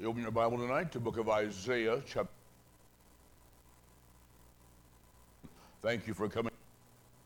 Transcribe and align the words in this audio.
You 0.00 0.08
open 0.08 0.22
your 0.22 0.30
Bible 0.30 0.56
tonight 0.56 0.90
to 0.92 0.98
the 0.98 1.04
book 1.04 1.18
of 1.18 1.28
Isaiah, 1.28 2.00
chapter. 2.06 2.32
Thank 5.82 6.06
you 6.06 6.14
for 6.14 6.26
coming. 6.26 6.50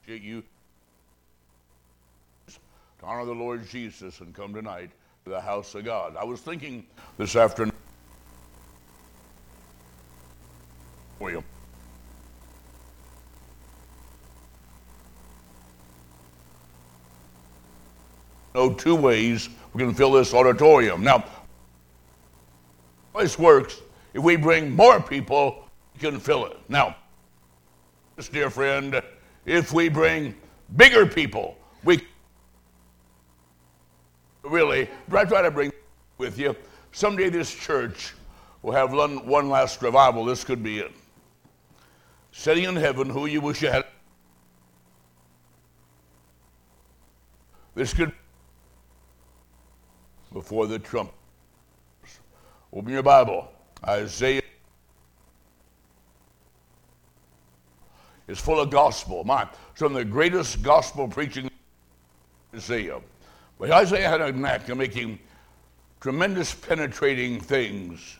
Appreciate 0.03 0.27
you 0.27 0.43
to 2.49 2.57
honor 3.05 3.27
the 3.27 3.33
Lord 3.33 3.65
Jesus 3.69 4.19
and 4.19 4.35
come 4.35 4.53
tonight 4.53 4.91
to 5.23 5.31
the 5.31 5.41
house 5.41 5.73
of 5.77 5.85
God. 5.85 6.17
I 6.17 6.25
was 6.25 6.41
thinking 6.41 6.85
this 7.17 7.37
afternoon 7.37 7.73
William. 11.21 11.45
Know 18.57 18.75
two 18.75 18.97
ways 18.97 19.49
we 19.73 19.81
can 19.81 19.95
fill 19.95 20.11
this 20.11 20.35
auditorium. 20.35 21.05
Now, 21.05 21.25
works 23.39 23.81
if 24.13 24.23
we 24.23 24.37
bring 24.37 24.71
more 24.71 25.01
people, 25.01 25.69
we 25.95 26.01
can 26.01 26.21
fill 26.21 26.47
it. 26.47 26.57
Now, 26.69 26.97
this 28.17 28.29
dear 28.29 28.51
friend, 28.51 29.03
if 29.45 29.73
we 29.73 29.89
bring 29.89 30.35
bigger 30.77 31.05
people, 31.07 31.57
we 31.83 32.07
really 34.43 34.89
I 35.11 35.25
try 35.25 35.43
to 35.43 35.51
bring 35.51 35.73
with 36.19 36.39
you. 36.39 36.55
Someday 36.93 37.29
this 37.29 37.53
church 37.53 38.15
will 38.63 38.73
have 38.73 38.93
one, 38.93 39.27
one 39.27 39.49
last 39.49 39.83
revival. 39.83 40.25
This 40.25 40.45
could 40.45 40.63
be 40.63 40.79
it. 40.79 40.93
Sitting 42.31 42.65
in 42.65 42.77
heaven, 42.77 43.09
who 43.09 43.27
you 43.27 43.41
wish 43.41 43.63
you 43.63 43.71
had. 43.71 43.85
This 47.75 47.93
could 47.93 48.13
before 50.33 50.67
the 50.67 50.79
trump. 50.79 51.13
Open 52.75 52.93
your 52.93 53.05
Bible. 53.05 53.49
Isaiah 53.87 54.43
is 58.27 58.41
full 58.41 58.59
of 58.59 58.71
gospel. 58.71 59.23
My, 59.23 59.49
some 59.77 59.89
of 59.89 59.95
the 59.95 60.05
greatest 60.05 60.61
gospel 60.61 61.07
preaching 61.07 61.49
Isaiah. 62.53 63.01
But 63.61 63.71
Isaiah 63.71 64.09
had 64.09 64.21
a 64.21 64.33
knack 64.33 64.69
of 64.69 64.77
making 64.77 65.21
tremendous 66.01 66.53
penetrating 66.53 67.39
things 67.39 68.19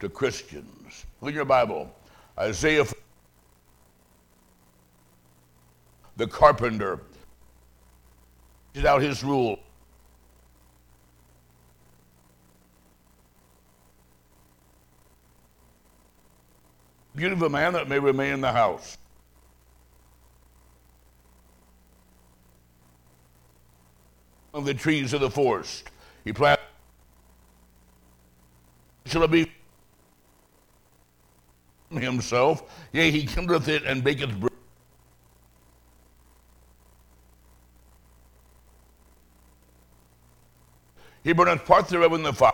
to 0.00 0.08
Christians. 0.08 1.06
Look 1.20 1.30
in 1.30 1.36
your 1.36 1.44
Bible. 1.44 1.94
Isaiah, 2.36 2.84
the 6.16 6.26
carpenter, 6.26 6.98
did 8.74 8.84
out 8.84 9.00
his 9.00 9.22
rule. 9.22 9.60
Of 17.22 17.42
a 17.42 17.48
man 17.48 17.74
that 17.74 17.88
may 17.88 18.00
remain 18.00 18.32
in 18.32 18.40
the 18.40 18.50
house. 18.50 18.98
Of 24.52 24.64
the 24.64 24.74
trees 24.74 25.12
of 25.12 25.20
the 25.20 25.30
forest. 25.30 25.88
He 26.24 26.32
planted. 26.32 26.64
Shall 29.06 29.22
it 29.22 29.30
be 29.30 29.52
himself? 31.92 32.64
Yea, 32.92 33.12
he 33.12 33.24
kindleth 33.24 33.68
it 33.68 33.84
and 33.84 34.02
baketh 34.02 34.40
bread. 34.40 34.52
He 41.22 41.32
burneth 41.32 41.64
part 41.64 41.86
thereof 41.86 42.14
in 42.14 42.24
the 42.24 42.32
fire. 42.32 42.52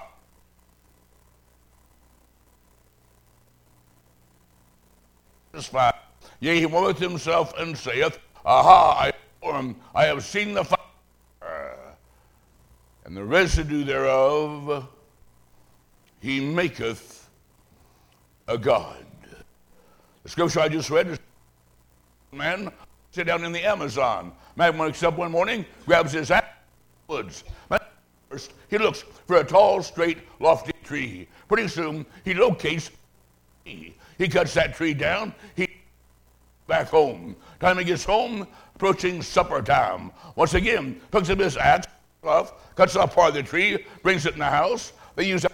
Satisfied. 5.59 5.95
Yea, 6.41 6.61
he 6.61 6.67
warmeth 6.67 6.99
himself 6.99 7.53
and 7.59 7.77
saith, 7.77 8.19
Aha, 8.45 9.11
I, 9.43 9.75
I 9.95 10.05
have 10.05 10.25
seen 10.25 10.55
the 10.55 10.65
fire, 10.65 11.97
and 13.05 13.17
the 13.17 13.25
residue 13.25 13.85
thereof 13.85 14.89
he 16.21 16.41
maketh 16.41 17.29
a 18.47 18.57
God. 18.57 19.05
The 20.23 20.29
scripture 20.29 20.61
I 20.61 20.69
just 20.69 20.91
read 20.91 21.09
is 21.09 21.19
man 22.33 22.71
sit 23.11 23.27
down 23.27 23.45
in 23.45 23.53
the 23.53 23.65
Amazon. 23.65 24.33
Man 24.57 24.79
wakes 24.79 25.03
up 25.03 25.19
one 25.19 25.33
morning, 25.33 25.65
grabs 25.87 26.13
his 26.13 26.31
axe, 26.31 26.47
woods. 27.09 27.45
First, 28.31 28.53
he 28.69 28.79
looks 28.79 29.05
for 29.27 29.37
a 29.37 29.45
tall, 29.45 29.83
straight, 29.83 30.19
lofty 30.39 30.73
tree. 30.85 31.27
Pretty 31.49 31.67
soon, 31.67 32.05
he 32.25 32.35
locates 32.35 32.91
he 34.19 34.29
cuts 34.29 34.55
that 34.55 34.75
tree 34.75 34.95
down. 34.95 35.35
He 35.55 35.69
back 36.67 36.89
home. 36.89 37.35
Time 37.61 37.79
he 37.79 37.85
gets 37.85 38.05
home, 38.05 38.47
approaching 38.77 39.23
supper 39.23 39.63
time. 39.63 40.13
Once 40.37 40.55
again, 40.55 41.01
picks 41.11 41.31
up 41.31 41.39
his 41.39 41.57
axe, 41.57 41.89
off, 42.23 42.75
cuts 42.77 42.95
off 42.95 43.15
part 43.15 43.31
of 43.31 43.35
the 43.35 43.43
tree, 43.43 43.85
brings 44.03 44.27
it 44.27 44.35
in 44.35 44.39
the 44.39 44.45
house. 44.45 44.93
They 45.17 45.27
use 45.27 45.43
that 45.43 45.53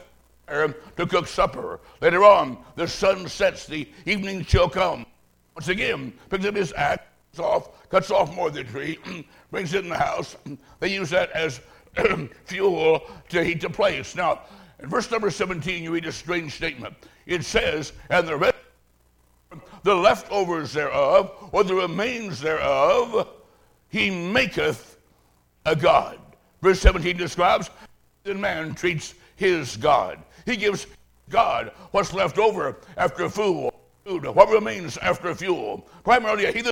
to 0.97 1.07
cook 1.07 1.27
supper. 1.27 1.81
Later 2.01 2.25
on, 2.25 2.59
the 2.77 2.87
sun 2.87 3.29
sets, 3.29 3.67
the 3.67 3.89
evening 4.05 4.45
chill 4.45 4.69
come. 4.69 5.07
Once 5.55 5.69
again, 5.69 6.13
picks 6.29 6.45
up 6.45 6.57
his 6.57 6.73
axe 6.73 7.05
off, 7.39 7.89
cuts 7.89 8.11
off 8.11 8.35
more 8.35 8.49
of 8.49 8.55
the 8.55 8.65
tree, 8.65 8.99
brings 9.51 9.73
it 9.73 9.85
in 9.85 9.91
the 9.91 9.99
house. 9.99 10.37
They 10.81 10.93
use 10.93 11.11
that 11.11 11.31
as 11.31 11.61
fuel 12.45 13.01
to 13.31 13.45
heat 13.45 13.63
the 13.63 13.71
place. 13.71 14.15
Now, 14.15 14.41
in 14.81 14.89
verse 14.89 15.11
number 15.11 15.31
17, 15.31 15.83
you 15.83 15.93
read 15.93 16.05
a 16.05 16.13
strange 16.13 16.53
statement. 16.53 16.95
It 17.27 17.45
says, 17.45 17.93
and 18.11 18.29
the 18.29 18.37
rest, 18.37 18.57
the 19.83 19.95
leftovers 19.95 20.73
thereof, 20.73 21.51
or 21.53 21.65
the 21.65 21.75
remains 21.75 22.41
thereof, 22.41 23.29
he 23.89 24.11
maketh 24.11 24.99
a 25.65 25.77
God. 25.77 26.19
Verse 26.61 26.81
17 26.81 27.17
describes 27.17 27.71
the 28.25 28.35
man 28.35 28.75
treats 28.75 29.15
his 29.37 29.77
God. 29.77 30.19
He 30.47 30.57
gives 30.57 30.87
God 31.31 31.73
what's 31.91 32.13
left 32.13 32.39
over 32.39 32.77
after 32.97 33.29
food, 33.29 33.71
what 34.05 34.49
remains 34.51 34.97
after 34.99 35.35
fuel. 35.35 35.87
Primarily, 36.03 36.47
he 36.53 36.63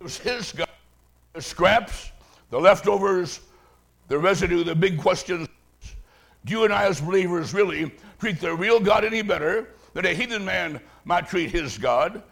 gives 0.00 0.18
his 0.18 0.52
God 0.52 0.68
the 1.32 1.42
scraps, 1.42 2.10
the 2.50 2.58
leftovers, 2.58 3.40
the 4.08 4.18
residue, 4.18 4.64
the 4.64 4.74
big 4.74 4.98
questions 4.98 5.48
do 6.46 6.52
you 6.52 6.64
and 6.64 6.72
I, 6.72 6.84
as 6.84 7.00
believers, 7.00 7.52
really 7.52 7.90
treat 8.18 8.40
the 8.40 8.54
real 8.54 8.80
God 8.80 9.04
any 9.04 9.22
better 9.22 9.68
than 9.92 10.06
a 10.06 10.14
heathen 10.14 10.44
man 10.44 10.80
might 11.04 11.28
treat 11.28 11.50
his 11.50 11.78
God? 11.78 12.22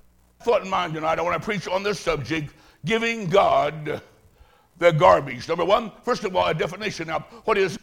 Thought 0.42 0.62
in 0.62 0.70
mind 0.70 0.94
tonight, 0.94 1.18
I 1.18 1.22
want 1.22 1.40
to 1.40 1.44
preach 1.44 1.68
on 1.68 1.82
this 1.82 1.98
subject 1.98 2.52
giving 2.84 3.28
God 3.28 4.00
the 4.78 4.92
garbage. 4.92 5.48
Number 5.48 5.64
one, 5.64 5.92
first 6.02 6.24
of 6.24 6.34
all, 6.36 6.46
a 6.46 6.54
definition. 6.54 7.08
Now, 7.08 7.20
what 7.44 7.56
is, 7.56 7.78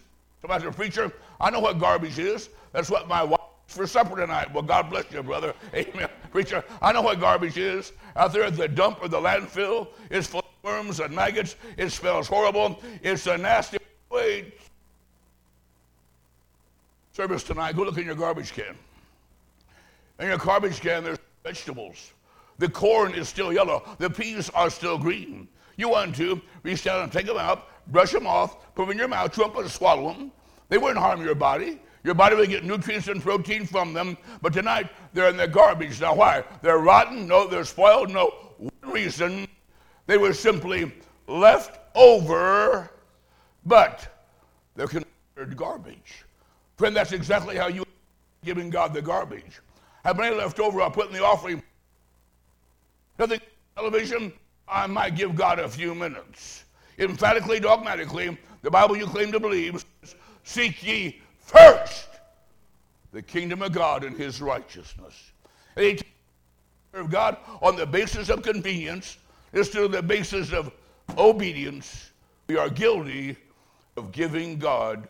as 0.49 0.63
a 0.63 0.71
preacher, 0.71 1.11
I 1.39 1.49
know 1.49 1.59
what 1.59 1.79
garbage 1.79 2.19
is. 2.19 2.49
That's 2.73 2.89
what 2.89 3.07
my 3.07 3.23
wife 3.23 3.39
for 3.67 3.87
supper 3.87 4.15
tonight. 4.17 4.53
Well, 4.53 4.63
God 4.63 4.89
bless 4.89 5.11
you, 5.11 5.23
brother. 5.23 5.53
Amen. 5.73 6.09
Preacher, 6.31 6.63
I 6.81 6.91
know 6.91 7.01
what 7.01 7.19
garbage 7.19 7.57
is. 7.57 7.93
Out 8.15 8.33
there 8.33 8.43
at 8.43 8.57
the 8.57 8.67
dump 8.67 8.99
or 9.01 9.07
the 9.07 9.19
landfill, 9.19 9.87
it's 10.09 10.27
full 10.27 10.39
of 10.41 10.63
worms 10.63 10.99
and 10.99 11.15
maggots. 11.15 11.55
It 11.77 11.91
smells 11.91 12.27
horrible. 12.27 12.81
It's 13.01 13.27
a 13.27 13.37
nasty 13.37 13.77
way 14.09 14.53
service 17.21 17.43
tonight, 17.43 17.75
go 17.75 17.83
look 17.83 17.99
in 17.99 18.05
your 18.07 18.15
garbage 18.15 18.51
can. 18.51 18.75
In 20.19 20.25
your 20.25 20.39
garbage 20.39 20.81
can, 20.81 21.03
there's 21.03 21.19
vegetables. 21.43 22.13
The 22.57 22.67
corn 22.67 23.13
is 23.13 23.29
still 23.29 23.53
yellow. 23.53 23.83
The 23.99 24.09
peas 24.09 24.49
are 24.55 24.71
still 24.71 24.97
green. 24.97 25.47
You 25.77 25.89
want 25.89 26.15
to 26.15 26.41
reach 26.63 26.83
down 26.83 27.03
and 27.03 27.11
take 27.11 27.27
them 27.27 27.37
out, 27.37 27.67
brush 27.91 28.11
them 28.11 28.25
off, 28.25 28.73
put 28.73 28.85
them 28.85 28.93
in 28.93 28.97
your 28.97 29.07
mouth, 29.07 29.35
chew 29.35 29.43
up 29.43 29.55
and 29.55 29.69
swallow 29.69 30.13
them. 30.13 30.31
They 30.69 30.79
wouldn't 30.79 30.97
harm 30.97 31.21
your 31.21 31.35
body. 31.35 31.79
Your 32.03 32.15
body 32.15 32.35
will 32.35 32.47
get 32.47 32.63
nutrients 32.63 33.07
and 33.07 33.21
protein 33.21 33.67
from 33.67 33.93
them. 33.93 34.17
But 34.41 34.53
tonight, 34.53 34.89
they're 35.13 35.29
in 35.29 35.37
the 35.37 35.47
garbage. 35.47 36.01
Now, 36.01 36.15
why? 36.15 36.43
They're 36.63 36.79
rotten? 36.79 37.27
No, 37.27 37.47
they're 37.47 37.65
spoiled? 37.65 38.09
No. 38.09 38.33
One 38.57 38.91
reason 38.91 39.47
they 40.07 40.17
were 40.17 40.33
simply 40.33 40.91
left 41.27 41.77
over, 41.93 42.89
but 43.63 44.25
they're 44.75 44.87
considered 44.87 45.55
garbage. 45.55 46.25
Friend, 46.81 46.95
that's 46.95 47.11
exactly 47.11 47.55
how 47.55 47.67
you 47.67 47.85
giving 48.43 48.71
God 48.71 48.91
the 48.91 49.03
garbage. 49.03 49.61
Have 50.03 50.17
money 50.17 50.35
left 50.35 50.59
over, 50.59 50.81
I'll 50.81 50.89
put 50.89 51.05
in 51.09 51.13
the 51.13 51.23
offering. 51.23 51.61
Nothing 53.19 53.39
television, 53.75 54.33
I 54.67 54.87
might 54.87 55.15
give 55.15 55.35
God 55.35 55.59
a 55.59 55.69
few 55.69 55.93
minutes. 55.93 56.65
Emphatically, 56.97 57.59
dogmatically, 57.59 58.35
the 58.63 58.71
Bible 58.71 58.97
you 58.97 59.05
claim 59.05 59.31
to 59.31 59.39
believe 59.39 59.85
says, 60.01 60.15
Seek 60.43 60.81
ye 60.81 61.21
first 61.37 62.09
the 63.11 63.21
kingdom 63.21 63.61
of 63.61 63.73
God 63.73 64.03
and 64.03 64.17
his 64.17 64.41
righteousness. 64.41 65.33
And 65.75 66.01
serve 66.95 67.11
God 67.11 67.37
on 67.61 67.75
the 67.75 67.85
basis 67.85 68.29
of 68.29 68.41
convenience 68.41 69.19
instead 69.53 69.83
of 69.83 69.91
the 69.91 70.01
basis 70.01 70.51
of 70.51 70.71
obedience. 71.15 72.09
We 72.47 72.57
are 72.57 72.69
guilty 72.71 73.37
of 73.97 74.11
giving 74.11 74.57
God 74.57 75.07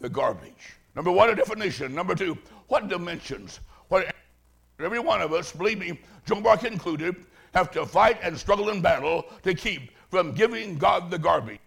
the 0.00 0.08
garbage. 0.08 0.79
Number 0.94 1.10
one, 1.10 1.30
a 1.30 1.34
definition. 1.34 1.94
Number 1.94 2.14
two, 2.14 2.36
what 2.68 2.88
dimensions? 2.88 3.60
What 3.88 4.14
every 4.78 4.98
one 4.98 5.20
of 5.20 5.32
us, 5.32 5.52
believe 5.52 5.78
me, 5.78 6.00
Joan 6.26 6.42
Mark 6.42 6.64
included, 6.64 7.16
have 7.54 7.70
to 7.72 7.84
fight 7.86 8.18
and 8.22 8.36
struggle 8.38 8.70
in 8.70 8.80
battle 8.80 9.24
to 9.42 9.54
keep 9.54 9.90
from 10.08 10.32
giving 10.32 10.78
God 10.78 11.10
the 11.10 11.18
garbage. 11.18 11.58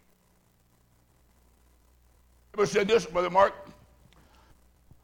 Ever 2.53 2.65
said 2.65 2.87
this, 2.87 3.05
Brother 3.05 3.29
Mark? 3.29 3.53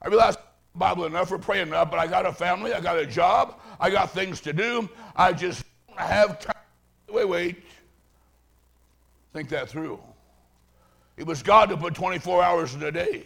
I 0.02 0.08
realize 0.08 0.36
Bible 0.76 1.06
enough 1.06 1.32
or 1.32 1.38
pray 1.38 1.62
enough, 1.62 1.90
but 1.90 2.00
I 2.00 2.08
got 2.08 2.26
a 2.26 2.32
family, 2.32 2.74
I 2.74 2.80
got 2.80 2.98
a 2.98 3.06
job, 3.06 3.60
I 3.80 3.90
got 3.90 4.12
things 4.12 4.40
to 4.42 4.54
do. 4.54 4.90
I 5.16 5.34
just 5.34 5.64
don't 5.88 6.00
have 6.00 6.40
time. 6.40 6.56
Wait, 7.10 7.28
wait. 7.28 7.64
Think 9.34 9.50
that 9.50 9.70
through. 9.70 10.00
It 11.18 11.26
was 11.26 11.44
God 11.44 11.70
who 11.70 11.78
put 11.78 11.96
24 11.96 12.44
hours 12.44 12.76
in 12.76 12.84
a 12.84 12.92
day. 12.92 13.26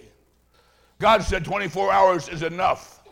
God 1.03 1.21
said 1.21 1.44
24 1.44 1.91
hours 1.91 2.29
is 2.29 2.44
enough 2.44 3.03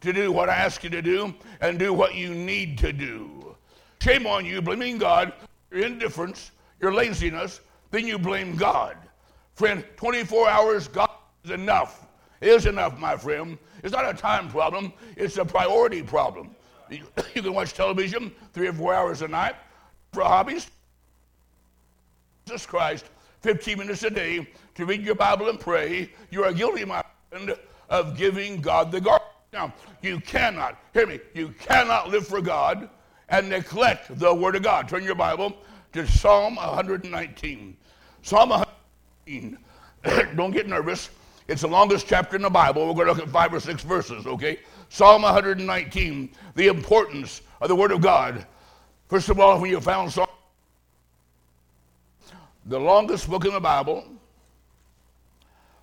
to 0.00 0.10
do 0.10 0.32
what 0.32 0.48
I 0.48 0.54
ask 0.54 0.82
you 0.82 0.88
to 0.88 1.02
do 1.02 1.34
and 1.60 1.78
do 1.78 1.92
what 1.92 2.14
you 2.14 2.34
need 2.34 2.78
to 2.78 2.94
do. 2.94 3.54
Shame 4.00 4.26
on 4.26 4.46
you 4.46 4.62
blaming 4.62 4.96
God, 4.96 5.34
your 5.70 5.84
indifference, 5.84 6.52
your 6.80 6.94
laziness, 6.94 7.60
then 7.90 8.06
you 8.06 8.18
blame 8.18 8.56
God. 8.56 8.96
Friend, 9.52 9.84
24 9.98 10.48
hours, 10.48 10.88
God 10.88 11.10
is 11.44 11.50
enough. 11.50 12.06
Is 12.40 12.64
enough, 12.64 12.98
my 12.98 13.18
friend. 13.18 13.58
It's 13.84 13.92
not 13.92 14.08
a 14.08 14.14
time 14.14 14.48
problem, 14.48 14.94
it's 15.14 15.36
a 15.36 15.44
priority 15.44 16.02
problem. 16.02 16.56
You, 16.88 17.02
you 17.34 17.42
can 17.42 17.52
watch 17.52 17.74
television 17.74 18.32
three 18.54 18.68
or 18.68 18.72
four 18.72 18.94
hours 18.94 19.20
a 19.20 19.28
night 19.28 19.56
for 20.14 20.22
hobbies. 20.22 20.70
Jesus 22.46 22.64
Christ, 22.64 23.04
15 23.42 23.76
minutes 23.76 24.04
a 24.04 24.10
day 24.10 24.48
to 24.74 24.86
read 24.86 25.02
your 25.02 25.16
Bible 25.16 25.50
and 25.50 25.60
pray. 25.60 26.10
You 26.30 26.42
are 26.42 26.54
guilty, 26.54 26.86
my 26.86 27.02
friend, 27.02 27.15
of 27.90 28.16
giving 28.16 28.60
God 28.60 28.90
the 28.90 29.00
garbage. 29.00 29.26
Now, 29.52 29.72
you 30.02 30.20
cannot, 30.20 30.78
hear 30.92 31.06
me, 31.06 31.20
you 31.34 31.54
cannot 31.58 32.10
live 32.10 32.26
for 32.26 32.40
God 32.40 32.90
and 33.28 33.48
neglect 33.48 34.18
the 34.18 34.34
Word 34.34 34.56
of 34.56 34.62
God. 34.62 34.88
Turn 34.88 35.02
your 35.02 35.14
Bible 35.14 35.56
to 35.92 36.06
Psalm 36.06 36.56
119. 36.56 37.76
Psalm 38.22 38.50
119. 38.50 39.58
Don't 40.36 40.50
get 40.50 40.68
nervous. 40.68 41.10
It's 41.48 41.62
the 41.62 41.68
longest 41.68 42.08
chapter 42.08 42.36
in 42.36 42.42
the 42.42 42.50
Bible. 42.50 42.86
We're 42.86 42.94
going 42.94 43.06
to 43.06 43.12
look 43.12 43.22
at 43.22 43.32
five 43.32 43.54
or 43.54 43.60
six 43.60 43.82
verses, 43.82 44.26
okay? 44.26 44.58
Psalm 44.88 45.22
119, 45.22 46.30
the 46.54 46.66
importance 46.66 47.40
of 47.60 47.68
the 47.68 47.76
Word 47.76 47.92
of 47.92 48.00
God. 48.00 48.44
First 49.08 49.28
of 49.28 49.38
all, 49.38 49.60
when 49.60 49.70
you 49.70 49.80
found 49.80 50.12
Psalm, 50.12 50.26
the 52.66 52.78
longest 52.78 53.30
book 53.30 53.44
in 53.44 53.52
the 53.52 53.60
Bible, 53.60 54.04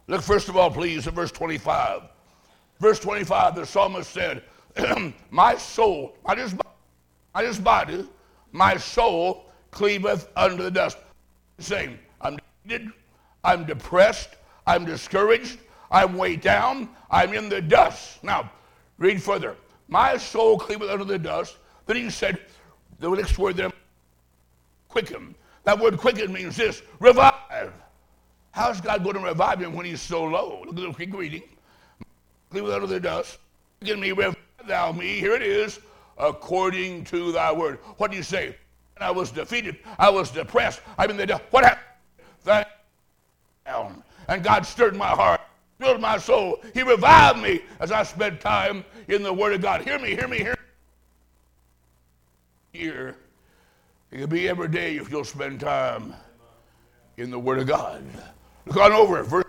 look 0.07 0.21
first 0.21 0.49
of 0.49 0.57
all, 0.57 0.71
please, 0.71 1.07
at 1.07 1.13
verse 1.13 1.31
25. 1.31 2.03
Verse 2.79 2.99
25, 2.99 3.55
the 3.55 3.65
psalmist 3.65 4.11
said, 4.11 4.43
My 5.31 5.55
soul, 5.55 6.17
I 6.25 6.35
just, 6.35 6.55
I 7.33 7.43
just 7.43 7.63
body, 7.63 8.07
my 8.51 8.77
soul 8.77 9.45
cleaveth 9.71 10.27
unto 10.35 10.63
the 10.63 10.71
dust. 10.71 10.97
Saying, 11.59 11.97
I'm 12.21 12.37
defeated, 12.65 12.91
I'm 13.43 13.65
depressed, 13.65 14.35
I'm 14.67 14.85
discouraged, 14.85 15.59
I'm 15.91 16.17
weighed 16.17 16.41
down, 16.41 16.89
I'm 17.09 17.33
in 17.33 17.49
the 17.49 17.61
dust. 17.61 18.23
Now, 18.23 18.51
read 18.97 19.21
further. 19.21 19.55
My 19.87 20.17
soul 20.17 20.57
cleaveth 20.57 20.89
unto 20.89 21.05
the 21.05 21.19
dust. 21.19 21.57
Then 21.85 21.97
he 21.97 22.09
said, 22.09 22.39
the 22.99 23.09
next 23.09 23.37
word 23.37 23.57
there, 23.57 23.71
quicken. 24.87 25.35
That 25.63 25.79
word 25.79 25.97
quicken 25.97 26.31
means 26.33 26.55
this 26.55 26.81
revive. 26.99 27.32
How's 28.53 28.79
God 28.79 29.03
going 29.03 29.15
to 29.15 29.21
revive 29.21 29.59
him 29.59 29.73
when 29.73 29.85
he's 29.85 29.99
so 29.99 30.23
low? 30.23 30.63
Look 30.65 30.77
at 30.77 30.81
the 30.81 30.93
quick 30.93 31.13
reading. 31.13 31.43
Cleave 32.49 32.69
under 32.69 32.87
the 32.87 32.99
dust. 32.99 33.39
Give 33.83 33.99
me, 33.99 34.11
revive 34.11 34.37
thou 34.67 34.91
me. 34.91 35.19
Here 35.19 35.33
it 35.33 35.41
is, 35.41 35.79
according 36.17 37.03
to 37.05 37.31
thy 37.31 37.51
word. 37.51 37.79
What 37.97 38.11
do 38.11 38.17
you 38.17 38.23
say? 38.23 38.55
I 38.97 39.11
was 39.11 39.31
defeated. 39.31 39.79
I 39.99 40.09
was 40.09 40.31
depressed. 40.31 40.81
In 41.09 41.17
the 41.17 41.25
dust. 41.25 41.43
What 41.49 41.65
happened? 41.65 41.83
That 42.45 42.85
down 43.65 44.03
and 44.27 44.43
God 44.43 44.65
stirred 44.65 44.95
my 44.95 45.07
heart, 45.07 45.41
filled 45.79 45.99
my 45.99 46.17
soul. 46.17 46.61
He 46.73 46.83
revived 46.83 47.39
me 47.39 47.61
as 47.79 47.91
I 47.91 48.03
spent 48.03 48.39
time 48.39 48.85
in 49.07 49.23
the 49.23 49.33
Word 49.33 49.53
of 49.53 49.61
God. 49.61 49.81
Hear 49.81 49.99
me, 49.99 50.09
hear 50.09 50.27
me, 50.27 50.37
hear 50.37 50.51
me. 50.51 52.79
Here, 52.79 53.15
it 54.11 54.19
could 54.19 54.29
be 54.29 54.47
every 54.47 54.67
day 54.67 54.97
if 54.97 55.11
you'll 55.11 55.23
spend 55.23 55.59
time 55.59 56.13
in 57.17 57.29
the 57.29 57.39
Word 57.39 57.59
of 57.59 57.67
God. 57.67 58.03
Look 58.65 58.77
on 58.77 58.91
over, 58.91 59.23
verse 59.23 59.45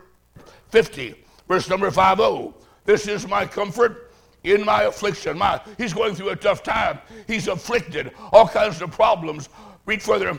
50, 0.70 1.14
verse 1.48 1.68
number 1.68 1.90
50. 1.90 2.52
This 2.84 3.06
is 3.06 3.26
my 3.26 3.46
comfort 3.46 4.12
in 4.42 4.64
my 4.64 4.82
affliction. 4.82 5.38
My, 5.38 5.60
he's 5.78 5.92
going 5.92 6.14
through 6.14 6.30
a 6.30 6.36
tough 6.36 6.62
time. 6.62 6.98
He's 7.26 7.48
afflicted, 7.48 8.12
all 8.32 8.46
kinds 8.46 8.82
of 8.82 8.90
problems. 8.90 9.48
Read 9.86 10.02
further. 10.02 10.38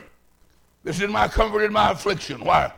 This 0.84 1.00
is 1.00 1.10
my 1.10 1.26
comfort 1.26 1.62
in 1.62 1.72
my 1.72 1.90
affliction. 1.90 2.44
Why? 2.44 2.72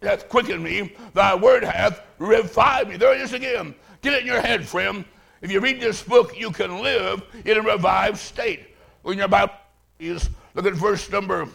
It 0.00 0.08
hath 0.08 0.28
quickened 0.28 0.62
me, 0.62 0.94
thy 1.14 1.34
word 1.34 1.62
hath 1.62 2.02
revived 2.18 2.90
me. 2.90 2.96
There 2.96 3.14
it 3.14 3.20
is 3.20 3.32
again. 3.32 3.74
Get 4.02 4.14
it 4.14 4.20
in 4.22 4.26
your 4.26 4.40
head, 4.40 4.66
friend. 4.66 5.04
If 5.42 5.50
you 5.50 5.60
read 5.60 5.80
this 5.80 6.02
book, 6.02 6.38
you 6.38 6.50
can 6.50 6.82
live 6.82 7.22
in 7.44 7.56
a 7.56 7.62
revived 7.62 8.18
state. 8.18 8.74
When 9.02 9.18
your 9.18 9.28
Bible 9.28 9.54
is, 9.98 10.28
look 10.54 10.66
at 10.66 10.74
verse 10.74 11.10
number 11.10 11.48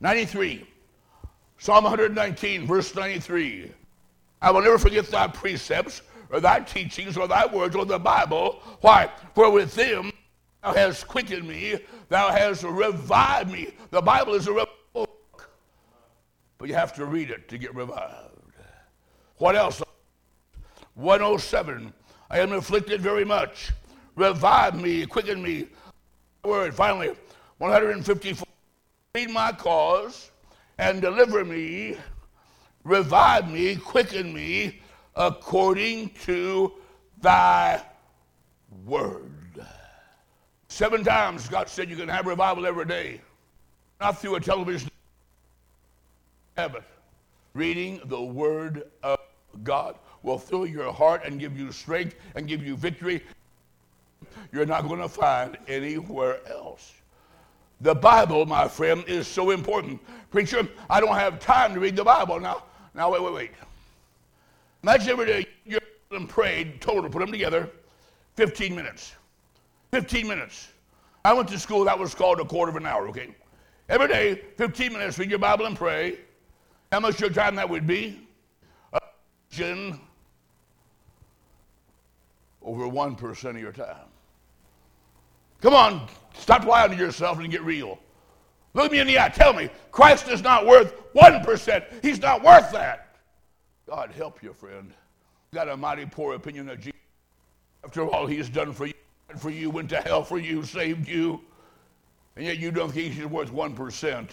93. 0.00 0.66
Psalm 1.58 1.84
119, 1.84 2.66
verse 2.66 2.94
93. 2.94 3.72
I 4.40 4.50
will 4.52 4.62
never 4.62 4.78
forget 4.78 5.06
thy 5.06 5.26
precepts, 5.26 6.02
or 6.30 6.38
thy 6.40 6.60
teachings, 6.60 7.16
or 7.16 7.26
thy 7.26 7.46
words, 7.46 7.74
or 7.74 7.84
the 7.84 7.98
Bible. 7.98 8.62
Why? 8.80 9.10
For 9.34 9.50
with 9.50 9.74
them 9.74 10.12
thou 10.62 10.72
hast 10.72 11.08
quickened 11.08 11.48
me, 11.48 11.80
thou 12.08 12.30
hast 12.30 12.62
revived 12.62 13.50
me. 13.50 13.68
The 13.90 14.00
Bible 14.00 14.34
is 14.34 14.46
a 14.46 14.66
book, 14.94 15.50
but 16.58 16.68
you 16.68 16.74
have 16.74 16.94
to 16.94 17.06
read 17.06 17.30
it 17.30 17.48
to 17.48 17.58
get 17.58 17.74
revived. 17.74 18.54
What 19.38 19.56
else? 19.56 19.82
107. 20.94 21.92
I 22.30 22.38
am 22.38 22.52
afflicted 22.52 23.00
very 23.00 23.24
much. 23.24 23.72
Revive 24.14 24.80
me, 24.80 25.06
quicken 25.06 25.42
me. 25.42 25.66
Word. 26.44 26.74
Finally, 26.74 27.14
154. 27.58 28.46
Read 29.14 29.30
my 29.30 29.52
cause 29.52 30.30
and 30.78 31.00
deliver 31.00 31.44
me, 31.44 31.96
revive 32.84 33.50
me, 33.50 33.76
quicken 33.76 34.32
me 34.32 34.80
according 35.16 36.10
to 36.24 36.72
thy 37.20 37.82
word. 38.84 39.32
Seven 40.68 41.02
times 41.02 41.48
God 41.48 41.68
said 41.68 41.90
you 41.90 41.96
can 41.96 42.08
have 42.08 42.26
revival 42.26 42.66
every 42.66 42.84
day, 42.84 43.20
not 44.00 44.20
through 44.20 44.36
a 44.36 44.40
television 44.40 44.90
habit. 46.56 46.84
Reading 47.54 48.00
the 48.04 48.20
Word 48.20 48.84
of 49.02 49.18
God 49.64 49.96
will 50.22 50.38
fill 50.38 50.66
your 50.66 50.92
heart 50.92 51.22
and 51.24 51.40
give 51.40 51.58
you 51.58 51.72
strength 51.72 52.14
and 52.34 52.46
give 52.46 52.64
you 52.64 52.76
victory. 52.76 53.22
You're 54.52 54.66
not 54.66 54.86
going 54.86 55.00
to 55.00 55.08
find 55.08 55.56
anywhere 55.66 56.40
else. 56.48 56.92
The 57.80 57.94
Bible, 57.94 58.44
my 58.46 58.66
friend, 58.66 59.04
is 59.06 59.26
so 59.28 59.50
important. 59.50 60.00
Preacher, 60.30 60.66
I 60.90 61.00
don't 61.00 61.14
have 61.14 61.38
time 61.38 61.74
to 61.74 61.80
read 61.80 61.96
the 61.96 62.04
Bible. 62.04 62.40
Now, 62.40 62.64
now 62.94 63.12
wait, 63.12 63.22
wait, 63.22 63.32
wait. 63.32 63.50
Imagine 64.82 65.10
every 65.10 65.26
day 65.26 65.46
you 65.64 65.78
prayed, 66.26 66.80
to 66.80 67.02
put 67.02 67.12
them 67.18 67.30
together, 67.30 67.70
15 68.36 68.74
minutes. 68.74 69.12
15 69.92 70.26
minutes. 70.26 70.68
I 71.24 71.32
went 71.32 71.48
to 71.48 71.58
school, 71.58 71.84
that 71.84 71.98
was 71.98 72.14
called 72.14 72.40
a 72.40 72.44
quarter 72.44 72.70
of 72.70 72.76
an 72.76 72.86
hour, 72.86 73.08
okay? 73.08 73.34
Every 73.88 74.08
day, 74.08 74.42
15 74.56 74.92
minutes, 74.92 75.18
read 75.18 75.30
your 75.30 75.38
Bible 75.38 75.66
and 75.66 75.76
pray. 75.76 76.18
How 76.90 77.00
much 77.00 77.20
your 77.20 77.30
time 77.30 77.54
that 77.56 77.68
would 77.68 77.86
be? 77.86 78.26
over 82.62 82.84
1% 82.84 83.50
of 83.50 83.58
your 83.58 83.72
time. 83.72 83.96
Come 85.60 85.74
on, 85.74 86.08
stop 86.34 86.64
lying 86.64 86.92
to 86.92 86.96
yourself 86.96 87.38
and 87.38 87.50
get 87.50 87.62
real. 87.62 87.98
Look 88.74 88.92
me 88.92 89.00
in 89.00 89.06
the 89.06 89.18
eye. 89.18 89.28
Tell 89.28 89.52
me, 89.52 89.70
Christ 89.90 90.28
is 90.28 90.42
not 90.42 90.66
worth 90.66 90.94
1%. 91.14 91.84
He's 92.02 92.20
not 92.20 92.42
worth 92.42 92.70
that. 92.72 93.16
God 93.88 94.12
help 94.12 94.42
you, 94.42 94.52
friend. 94.52 94.92
You 95.50 95.56
Got 95.56 95.68
a 95.68 95.76
mighty 95.76 96.06
poor 96.06 96.34
opinion 96.34 96.68
of 96.68 96.78
Jesus. 96.78 96.92
After 97.84 98.06
all 98.06 98.26
he's 98.26 98.48
done 98.48 98.72
for 98.72 98.86
you, 98.86 98.94
for 99.36 99.50
you, 99.50 99.70
went 99.70 99.88
to 99.90 100.00
hell 100.00 100.22
for 100.22 100.38
you, 100.38 100.62
saved 100.62 101.08
you, 101.08 101.40
and 102.36 102.44
yet 102.44 102.58
you 102.58 102.70
don't 102.70 102.92
think 102.92 103.14
he's 103.14 103.26
worth 103.26 103.50
1%. 103.50 104.28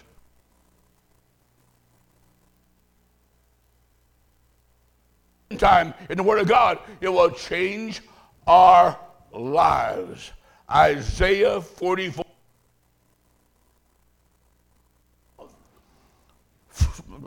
time 5.57 5.93
in 6.09 6.17
the 6.17 6.23
Word 6.23 6.39
of 6.39 6.47
God, 6.47 6.79
it 7.01 7.07
will 7.07 7.31
change 7.31 8.01
our 8.45 8.97
lives. 9.31 10.31
Isaiah 10.69 11.61
44. 11.61 12.25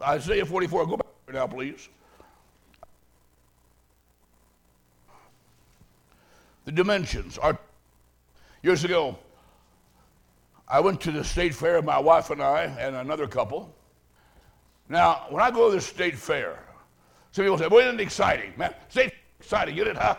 Isaiah 0.03 0.45
44, 0.47 0.87
go 0.87 0.97
back 0.97 1.07
now, 1.33 1.47
please. 1.47 1.89
The 6.65 6.73
dimensions 6.73 7.39
are 7.39 7.59
years 8.63 8.85
ago. 8.85 9.17
I 10.67 10.81
went 10.81 11.01
to 11.03 11.13
the 11.13 11.25
state 11.25 11.55
fair, 11.55 11.81
my 11.81 11.99
wife 11.99 12.31
and 12.31 12.43
I, 12.43 12.65
and 12.65 12.95
another 12.97 13.27
couple. 13.27 13.75
Now, 14.89 15.27
when 15.31 15.43
I 15.43 15.51
go 15.51 15.71
to 15.71 15.77
the 15.77 15.81
state 15.81 16.17
fair, 16.17 16.59
some 17.33 17.45
people 17.45 17.59
say, 17.59 17.69
"Well, 17.69 17.81
isn't 17.81 18.01
it 18.01 18.03
exciting, 18.03 18.53
man? 18.57 18.75
State 18.89 19.15
exciting, 19.41 19.77
isn't 19.77 19.89
it, 19.89 19.97
huh?" 19.97 20.17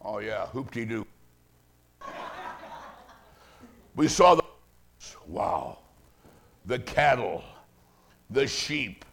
Oh 0.00 0.18
yeah, 0.18 0.46
hoopty 0.52 0.88
doo 0.88 1.06
we 3.94 4.08
saw 4.08 4.34
the, 4.34 4.42
wow, 5.26 5.78
the 6.66 6.78
cattle, 6.78 7.42
the 8.30 8.46
sheep. 8.46 9.04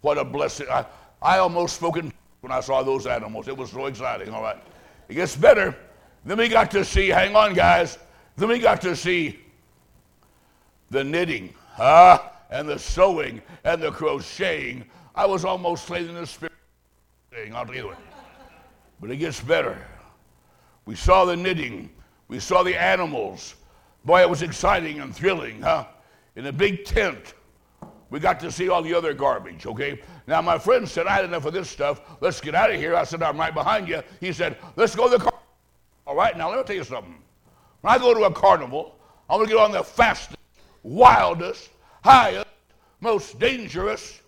What 0.00 0.18
a 0.18 0.24
blessing. 0.24 0.66
I, 0.70 0.84
I 1.20 1.38
almost 1.38 1.76
spoke 1.76 1.96
in 1.96 2.12
when 2.40 2.52
I 2.52 2.60
saw 2.60 2.82
those 2.82 3.06
animals. 3.06 3.48
It 3.48 3.56
was 3.56 3.70
so 3.70 3.86
exciting, 3.86 4.30
all 4.30 4.42
right. 4.42 4.62
It 5.08 5.14
gets 5.14 5.36
better. 5.36 5.76
Then 6.24 6.38
we 6.38 6.48
got 6.48 6.70
to 6.72 6.84
see, 6.84 7.08
hang 7.08 7.34
on, 7.36 7.54
guys. 7.54 7.98
Then 8.36 8.48
we 8.48 8.58
got 8.58 8.80
to 8.82 8.96
see 8.96 9.38
the 10.90 11.02
knitting, 11.02 11.54
huh? 11.72 12.20
And 12.50 12.68
the 12.68 12.78
sewing 12.78 13.40
and 13.64 13.82
the 13.82 13.90
crocheting. 13.90 14.84
I 15.14 15.26
was 15.26 15.44
almost 15.44 15.86
slain 15.86 16.08
in 16.08 16.14
the 16.14 16.26
spirit. 16.26 16.52
I'll. 17.54 17.66
But 19.00 19.10
it 19.10 19.16
gets 19.16 19.40
better. 19.40 19.78
We 20.84 20.94
saw 20.94 21.24
the 21.24 21.36
knitting. 21.36 21.90
We 22.28 22.38
saw 22.38 22.62
the 22.62 22.80
animals. 22.80 23.54
Boy, 24.04 24.20
it 24.20 24.30
was 24.30 24.42
exciting 24.42 25.00
and 25.00 25.14
thrilling, 25.14 25.62
huh? 25.62 25.86
In 26.36 26.46
a 26.46 26.52
big 26.52 26.84
tent. 26.84 27.34
We 28.10 28.20
got 28.20 28.40
to 28.40 28.52
see 28.52 28.68
all 28.68 28.82
the 28.82 28.92
other 28.92 29.14
garbage, 29.14 29.64
okay? 29.64 30.00
Now, 30.26 30.42
my 30.42 30.58
friend 30.58 30.88
said, 30.88 31.06
I 31.06 31.14
had 31.14 31.24
enough 31.24 31.46
of 31.46 31.54
this 31.54 31.70
stuff. 31.70 32.02
Let's 32.20 32.40
get 32.40 32.54
out 32.54 32.70
of 32.70 32.78
here. 32.78 32.94
I 32.94 33.04
said, 33.04 33.22
I'm 33.22 33.38
right 33.38 33.54
behind 33.54 33.88
you. 33.88 34.02
He 34.20 34.32
said, 34.32 34.58
let's 34.76 34.94
go 34.94 35.10
to 35.10 35.16
the 35.16 35.24
car. 35.24 35.40
All 36.06 36.16
right, 36.16 36.36
now 36.36 36.50
let 36.50 36.58
me 36.58 36.64
tell 36.64 36.76
you 36.76 36.84
something. 36.84 37.16
When 37.80 37.94
I 37.94 37.98
go 37.98 38.12
to 38.12 38.24
a 38.24 38.32
carnival, 38.32 38.96
I'm 39.30 39.38
going 39.38 39.48
to 39.48 39.54
get 39.54 39.62
on 39.62 39.72
the 39.72 39.82
fastest 39.82 40.36
wildest, 40.82 41.70
highest, 42.04 42.46
most 43.00 43.38
dangerous 43.38 44.20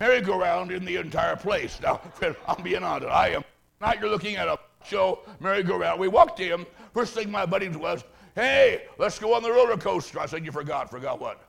merry-go-round 0.00 0.70
in 0.70 0.84
the 0.84 0.96
entire 0.96 1.36
place. 1.36 1.78
Now, 1.80 1.96
friend, 2.14 2.34
I'm 2.46 2.62
being 2.62 2.82
honest. 2.82 3.10
I 3.10 3.28
am 3.28 3.44
not. 3.80 4.00
You're 4.00 4.10
looking 4.10 4.36
at 4.36 4.48
a 4.48 4.58
show 4.84 5.20
merry-go-round. 5.40 6.00
We 6.00 6.08
walked 6.08 6.40
in. 6.40 6.66
First 6.92 7.14
thing 7.14 7.30
my 7.30 7.46
buddies 7.46 7.76
was, 7.76 8.04
"Hey, 8.34 8.86
let's 8.98 9.18
go 9.18 9.34
on 9.34 9.42
the 9.42 9.52
roller 9.52 9.76
coaster." 9.76 10.20
I 10.20 10.26
said, 10.26 10.44
"You 10.44 10.52
forgot. 10.52 10.90
Forgot 10.90 11.20
what? 11.20 11.42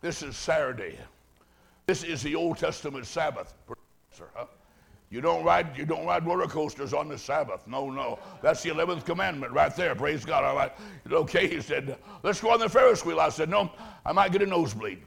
This 0.00 0.22
is 0.22 0.36
Saturday. 0.36 0.98
This 1.86 2.04
is 2.04 2.22
the 2.22 2.34
Old 2.34 2.58
Testament 2.58 3.06
Sabbath, 3.06 3.52
Huh? 4.34 4.46
You 5.10 5.20
don't 5.20 5.42
ride, 5.42 5.76
you 5.76 5.84
don't 5.84 6.06
ride 6.06 6.24
roller 6.24 6.46
coasters 6.46 6.94
on 6.94 7.08
the 7.08 7.18
Sabbath. 7.18 7.66
No, 7.66 7.90
no. 7.90 8.18
That's 8.42 8.62
the 8.62 8.70
11th 8.70 9.04
commandment 9.04 9.52
right 9.52 9.74
there. 9.74 9.94
Praise 9.96 10.24
God. 10.24 10.44
All 10.44 10.54
right. 10.54 10.72
Okay, 11.10 11.48
he 11.48 11.60
said, 11.60 11.96
let's 12.22 12.40
go 12.40 12.52
on 12.52 12.60
the 12.60 12.68
Ferris 12.68 13.04
wheel. 13.04 13.18
I 13.18 13.28
said, 13.28 13.48
no, 13.48 13.72
I 14.06 14.12
might 14.12 14.30
get 14.30 14.42
a 14.42 14.46
nosebleed. 14.46 14.98
He 14.98 15.04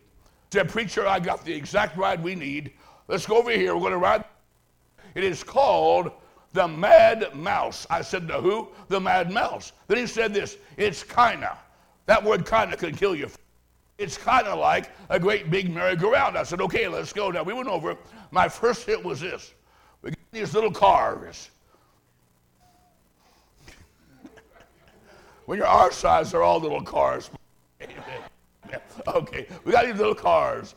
said, 0.51 0.67
preacher, 0.69 1.07
I 1.07 1.19
got 1.19 1.45
the 1.45 1.53
exact 1.53 1.95
ride 1.95 2.21
we 2.21 2.35
need. 2.35 2.73
Let's 3.07 3.25
go 3.25 3.37
over 3.37 3.51
here. 3.51 3.75
We're 3.75 3.81
going 3.81 3.93
to 3.93 3.97
ride. 3.97 4.25
It 5.15 5.23
is 5.23 5.41
called 5.41 6.11
the 6.53 6.67
Mad 6.67 7.35
Mouse. 7.35 7.85
I 7.89 8.01
said, 8.01 8.27
the 8.27 8.39
who? 8.39 8.69
The 8.87 8.99
Mad 8.99 9.31
Mouse. 9.31 9.73
Then 9.87 9.97
he 9.97 10.07
said 10.07 10.33
this, 10.33 10.57
it's 10.77 11.03
kinda. 11.03 11.57
That 12.05 12.23
word 12.23 12.45
kinda 12.45 12.77
can 12.77 12.95
kill 12.95 13.15
you. 13.15 13.29
It's 13.97 14.17
kind 14.17 14.47
of 14.47 14.59
like 14.59 14.91
a 15.09 15.19
great 15.19 15.51
big 15.51 15.73
merry-go-round. 15.73 16.37
I 16.37 16.43
said, 16.43 16.61
okay, 16.61 16.87
let's 16.87 17.11
go. 17.13 17.31
Now, 17.31 17.43
we 17.43 17.53
went 17.53 17.67
over. 17.67 17.97
My 18.31 18.47
first 18.47 18.85
hit 18.85 19.03
was 19.03 19.19
this. 19.19 19.53
We 20.01 20.11
got 20.11 20.19
these 20.31 20.53
little 20.53 20.71
cars. 20.71 21.49
when 25.45 25.57
you're 25.57 25.67
our 25.67 25.91
size, 25.91 26.31
they're 26.31 26.43
all 26.43 26.59
little 26.59 26.81
cars. 26.81 27.29
okay, 29.07 29.47
we 29.63 29.71
got 29.71 29.85
these 29.85 29.97
little 29.97 30.15
cars. 30.15 30.75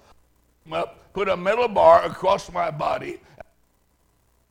Put 1.13 1.29
a 1.29 1.37
metal 1.37 1.69
bar 1.69 2.05
across 2.05 2.53
my 2.53 2.71
body. 2.71 3.21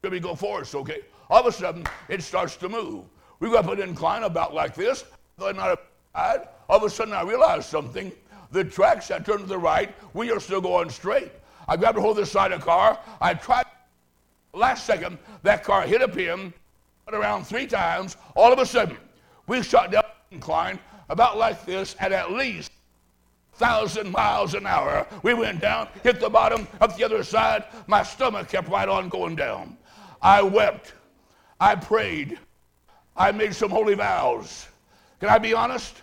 Let 0.01 0.11
me 0.11 0.19
go 0.19 0.35
forward, 0.35 0.67
okay? 0.73 1.01
All 1.29 1.39
of 1.39 1.45
a 1.45 1.51
sudden, 1.51 1.85
it 2.09 2.21
starts 2.23 2.55
to 2.57 2.69
move. 2.69 3.05
We 3.39 3.49
go 3.49 3.57
up 3.57 3.67
an 3.67 3.81
incline 3.81 4.23
about 4.23 4.53
like 4.53 4.75
this. 4.75 5.03
Not 5.37 5.57
a. 5.57 5.77
All 6.69 6.77
of 6.77 6.83
a 6.83 6.89
sudden, 6.89 7.13
I 7.13 7.23
realized 7.23 7.65
something. 7.65 8.11
The 8.51 8.63
tracks, 8.63 9.11
I 9.11 9.19
turned 9.19 9.41
to 9.41 9.45
the 9.45 9.57
right. 9.57 9.93
We 10.13 10.31
are 10.31 10.39
still 10.39 10.61
going 10.61 10.89
straight. 10.89 11.31
I 11.67 11.75
grabbed 11.77 11.97
a 11.97 12.01
hold 12.01 12.17
of 12.17 12.25
the 12.25 12.31
side 12.31 12.51
of 12.51 12.59
the 12.61 12.65
car. 12.65 12.99
I 13.19 13.33
tried 13.33 13.65
last 14.53 14.85
second, 14.85 15.17
that 15.43 15.63
car 15.63 15.81
hit 15.81 16.01
a 16.01 16.07
pin 16.07 16.53
around 17.11 17.45
three 17.45 17.67
times. 17.67 18.17
All 18.35 18.51
of 18.53 18.59
a 18.59 18.65
sudden, 18.65 18.97
we 19.47 19.61
shot 19.61 19.91
down 19.91 20.03
incline 20.31 20.79
about 21.09 21.37
like 21.37 21.65
this 21.65 21.95
at 21.99 22.11
at 22.11 22.31
least 22.31 22.71
thousand 23.53 24.11
miles 24.11 24.53
an 24.53 24.65
hour. 24.65 25.07
We 25.23 25.33
went 25.33 25.61
down, 25.61 25.87
hit 26.03 26.19
the 26.19 26.29
bottom, 26.29 26.67
up 26.81 26.97
the 26.97 27.03
other 27.03 27.23
side. 27.23 27.65
My 27.87 28.03
stomach 28.03 28.49
kept 28.49 28.69
right 28.69 28.89
on 28.89 29.09
going 29.09 29.35
down. 29.35 29.77
I 30.21 30.41
wept. 30.41 30.93
I 31.59 31.75
prayed. 31.75 32.37
I 33.15 33.31
made 33.31 33.55
some 33.55 33.71
holy 33.71 33.95
vows. 33.95 34.67
Can 35.19 35.29
I 35.29 35.37
be 35.37 35.53
honest? 35.53 36.01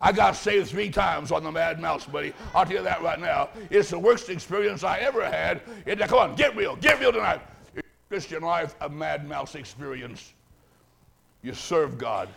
I 0.00 0.12
got 0.12 0.36
saved 0.36 0.68
three 0.70 0.90
times 0.90 1.32
on 1.32 1.42
the 1.42 1.50
Mad 1.50 1.80
Mouse, 1.80 2.06
buddy. 2.06 2.32
I'll 2.54 2.64
tell 2.64 2.76
you 2.76 2.82
that 2.84 3.02
right 3.02 3.18
now. 3.18 3.48
It's 3.68 3.90
the 3.90 3.98
worst 3.98 4.28
experience 4.28 4.84
I 4.84 4.98
ever 4.98 5.24
had. 5.24 5.60
It, 5.86 5.98
come 6.00 6.18
on, 6.18 6.36
get 6.36 6.54
real, 6.56 6.76
get 6.76 7.00
real 7.00 7.12
tonight. 7.12 7.40
Christian 8.08 8.42
life 8.42 8.74
a 8.80 8.88
mad 8.88 9.28
mouse 9.28 9.54
experience. 9.54 10.32
You 11.42 11.52
serve 11.52 11.98
God 11.98 12.28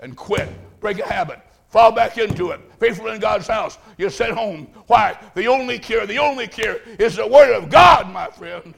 and 0.00 0.16
quit, 0.16 0.48
break 0.80 0.98
a 0.98 1.06
habit, 1.06 1.40
fall 1.68 1.92
back 1.92 2.18
into 2.18 2.50
it, 2.50 2.60
faithful 2.78 3.08
in 3.08 3.20
God's 3.20 3.46
house. 3.46 3.78
You 3.96 4.10
sit 4.10 4.30
home. 4.30 4.66
Why? 4.86 5.16
The 5.34 5.46
only 5.46 5.78
cure, 5.78 6.06
the 6.06 6.18
only 6.18 6.48
cure 6.48 6.78
is 6.98 7.16
the 7.16 7.26
Word 7.26 7.54
of 7.54 7.70
God, 7.70 8.10
my 8.10 8.26
friend. 8.28 8.74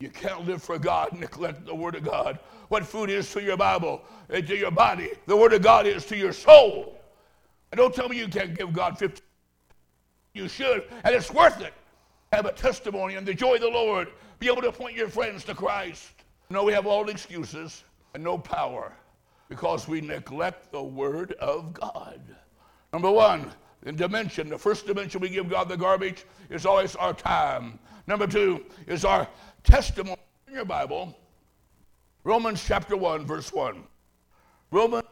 You 0.00 0.10
can't 0.10 0.46
live 0.46 0.62
for 0.62 0.78
God 0.78 1.10
and 1.10 1.20
neglect 1.20 1.66
the 1.66 1.74
Word 1.74 1.96
of 1.96 2.04
God. 2.04 2.38
What 2.68 2.86
food 2.86 3.10
is 3.10 3.32
to 3.32 3.42
your 3.42 3.56
Bible 3.56 4.02
and 4.28 4.46
to 4.46 4.56
your 4.56 4.70
body, 4.70 5.10
the 5.26 5.36
Word 5.36 5.52
of 5.52 5.62
God 5.62 5.86
is 5.86 6.04
to 6.06 6.16
your 6.16 6.32
soul. 6.32 6.98
And 7.72 7.78
don't 7.78 7.92
tell 7.92 8.08
me 8.08 8.16
you 8.16 8.28
can't 8.28 8.56
give 8.56 8.72
God 8.72 8.96
50. 8.98 9.20
You 10.34 10.48
should, 10.48 10.84
and 11.02 11.14
it's 11.14 11.32
worth 11.32 11.60
it. 11.60 11.74
Have 12.32 12.46
a 12.46 12.52
testimony 12.52 13.16
and 13.16 13.26
the 13.26 13.34
joy 13.34 13.54
of 13.54 13.60
the 13.60 13.68
Lord 13.68 14.08
be 14.38 14.46
able 14.46 14.62
to 14.62 14.70
point 14.70 14.96
your 14.96 15.08
friends 15.08 15.42
to 15.44 15.54
Christ. 15.54 16.12
No, 16.48 16.62
we 16.62 16.72
have 16.72 16.86
all 16.86 17.04
the 17.04 17.10
excuses 17.10 17.82
and 18.14 18.22
no 18.22 18.38
power 18.38 18.92
because 19.48 19.88
we 19.88 20.00
neglect 20.00 20.70
the 20.70 20.82
Word 20.82 21.32
of 21.40 21.72
God. 21.72 22.20
Number 22.92 23.10
one, 23.10 23.50
in 23.84 23.96
dimension, 23.96 24.48
the 24.48 24.58
first 24.58 24.86
dimension 24.86 25.20
we 25.20 25.28
give 25.28 25.48
God 25.48 25.68
the 25.68 25.76
garbage 25.76 26.24
is 26.50 26.66
always 26.66 26.94
our 26.96 27.14
time. 27.14 27.78
Number 28.06 28.26
two 28.26 28.64
is 28.86 29.04
our 29.04 29.28
testimony. 29.68 30.16
In 30.48 30.54
your 30.54 30.64
Bible, 30.64 31.14
Romans 32.24 32.64
chapter 32.66 32.96
1, 32.96 33.26
verse 33.26 33.52
1. 33.52 33.84
Romans. 34.70 35.04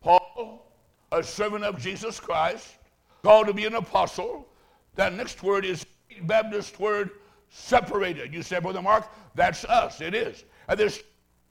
Paul, 0.00 0.72
a 1.10 1.22
servant 1.22 1.64
of 1.64 1.78
Jesus 1.78 2.20
Christ, 2.20 2.76
called 3.22 3.48
to 3.48 3.52
be 3.52 3.66
an 3.66 3.74
apostle, 3.74 4.48
that 4.94 5.12
next 5.12 5.42
word 5.42 5.64
is 5.64 5.84
Baptist 6.22 6.78
word 6.78 7.10
separated. 7.50 8.32
You 8.32 8.42
said, 8.42 8.62
Brother 8.62 8.82
Mark, 8.82 9.08
that's 9.34 9.64
us. 9.64 10.00
It 10.00 10.14
is. 10.14 10.44
And 10.68 10.78
they're 10.78 10.90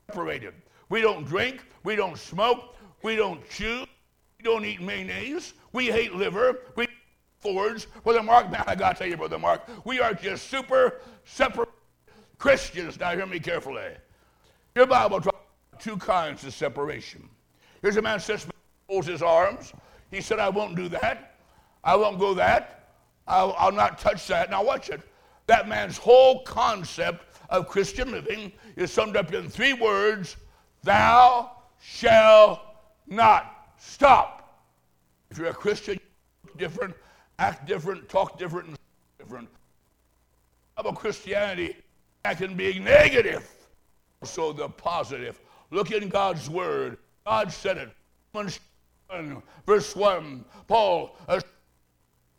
separated. 0.08 0.53
We 0.88 1.01
don't 1.01 1.25
drink. 1.25 1.65
We 1.84 1.98
don't 1.98 2.17
smoke. 2.17 2.75
We 3.03 3.17
don't 3.17 3.48
chew. 3.50 3.86
We 4.38 4.43
don't 4.43 4.63
eat 4.63 4.81
mayonnaise. 4.81 5.53
We 5.74 5.88
hate 5.88 6.15
liver. 6.15 6.60
We 6.75 6.88
forge. 7.39 7.88
Brother 8.03 8.24
Mark, 8.24 8.51
man, 8.51 8.63
I 8.67 8.75
got 8.75 8.93
to 8.93 9.00
tell 9.00 9.08
you, 9.08 9.17
Brother 9.17 9.39
Mark, 9.39 9.67
we 9.86 10.00
are 10.00 10.13
just 10.13 10.50
super 10.50 11.01
separate 11.25 11.69
Christians. 12.38 13.00
Now, 13.00 13.12
hear 13.12 13.25
me 13.25 13.39
carefully. 13.39 13.91
Your 14.75 14.86
Bible 14.86 15.22
talks 15.22 15.38
about 15.72 15.81
two 15.81 15.98
kinds 15.98 16.43
of 16.46 16.53
separation. 16.53 17.27
Here's 17.81 17.98
a 17.98 18.01
man 18.01 18.19
sits 18.19 18.48
holds 18.88 19.08
his 19.08 19.22
arms. 19.22 19.74
He 20.12 20.22
said, 20.22 20.39
I 20.39 20.50
won't 20.50 20.75
do 20.75 20.89
that. 20.89 21.36
I 21.84 21.96
won't 21.96 22.19
go 22.19 22.34
that. 22.34 22.89
I'll, 23.27 23.55
I'll 23.58 23.72
not 23.72 24.00
touch 24.00 24.25
that. 24.27 24.50
Now, 24.50 24.63
watch 24.63 24.89
it. 24.89 25.01
That 25.46 25.67
man's 25.67 25.98
whole 25.98 26.43
concept 26.43 27.25
of 27.50 27.67
Christian 27.67 28.12
living 28.12 28.51
is 28.75 28.91
summed 28.91 29.15
up 29.15 29.34
in 29.34 29.50
three 29.50 29.74
words 29.74 30.38
Thou 30.84 31.51
shall 31.81 32.75
not 33.08 33.74
stop. 33.77 34.63
If 35.29 35.38
you're 35.38 35.48
a 35.48 35.53
Christian, 35.53 36.00
different, 36.58 36.96
act 37.39 37.65
different, 37.65 38.08
talk 38.10 38.38
different, 38.38 38.67
and 38.67 38.77
different. 39.17 39.50
About 40.77 40.96
Christianity, 40.96 41.75
that 42.24 42.38
can 42.38 42.55
be 42.55 42.77
negative. 42.77 43.50
So 44.24 44.53
the 44.53 44.69
positive. 44.69 45.39
Look 45.72 45.91
in 45.91 46.10
God's 46.10 46.50
word. 46.50 46.98
God 47.25 47.51
said 47.51 47.77
it. 47.77 47.89
Verse 49.65 49.96
1, 49.96 50.46
Paul, 50.67 51.15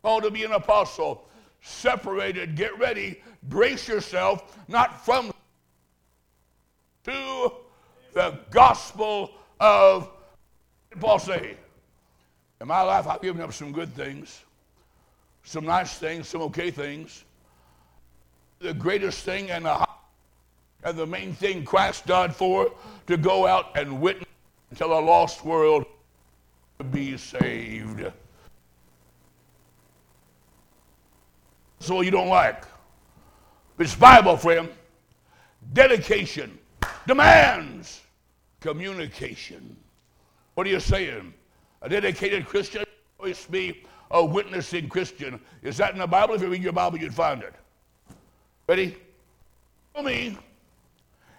called 0.03 0.23
to 0.23 0.31
be 0.31 0.43
an 0.43 0.53
apostle, 0.53 1.27
separated, 1.61 2.55
get 2.55 2.77
ready, 2.79 3.21
brace 3.43 3.87
yourself, 3.87 4.57
not 4.67 5.03
from 5.03 5.31
to 7.03 7.51
the 8.13 8.39
gospel 8.51 9.31
of 9.59 10.09
Paul 10.99 11.19
say. 11.19 11.57
In 12.61 12.67
my 12.67 12.81
life, 12.81 13.07
I've 13.07 13.21
given 13.21 13.41
up 13.41 13.53
some 13.53 13.71
good 13.71 13.93
things, 13.93 14.43
some 15.43 15.65
nice 15.65 15.97
things, 15.97 16.27
some 16.27 16.41
okay 16.43 16.71
things. 16.71 17.23
The 18.59 18.73
greatest 18.73 19.23
thing 19.25 19.51
and 19.51 19.65
the, 19.65 19.87
and 20.83 20.97
the 20.97 21.05
main 21.05 21.33
thing 21.33 21.65
Christ 21.65 22.05
died 22.05 22.35
for 22.35 22.71
to 23.07 23.17
go 23.17 23.47
out 23.47 23.75
and 23.75 23.99
witness 23.99 24.27
until 24.69 24.97
a 24.97 25.01
lost 25.01 25.43
world 25.43 25.85
to 26.77 26.83
be 26.83 27.17
saved. 27.17 28.11
So 31.79 32.01
you 32.01 32.11
don't 32.11 32.29
like. 32.29 32.63
It's 33.79 33.95
Bible, 33.95 34.37
friend. 34.37 34.69
Dedication 35.73 36.59
demands 37.07 38.01
communication. 38.59 39.75
What 40.53 40.67
are 40.67 40.69
you 40.69 40.79
saying? 40.79 41.33
A 41.81 41.89
dedicated 41.89 42.45
Christian 42.45 42.83
always 43.17 43.45
be 43.45 43.83
a 44.11 44.23
witnessing 44.23 44.89
Christian. 44.89 45.39
Is 45.63 45.77
that 45.77 45.93
in 45.93 45.99
the 45.99 46.07
Bible? 46.07 46.35
If 46.35 46.41
you 46.41 46.49
read 46.49 46.63
your 46.63 46.73
Bible, 46.73 46.97
you'd 46.99 47.13
find 47.13 47.41
it. 47.43 47.53
Ready? 48.67 48.97
Follow 49.93 50.07
me, 50.07 50.37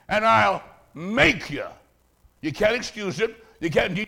and 0.08 0.24
I'll 0.24 0.62
make 0.94 1.50
you. 1.50 1.64
You 2.40 2.52
can't 2.52 2.74
excuse 2.74 3.20
it. 3.20 3.44
You 3.60 3.70
can't. 3.70 3.94
De- 3.94 4.06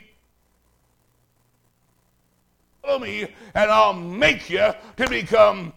Follow 2.83 2.99
me, 2.99 3.23
and 3.55 3.71
I'll 3.71 3.95
make 3.95 4.51
you 4.51 4.73
to 4.97 5.09
become 5.09 5.73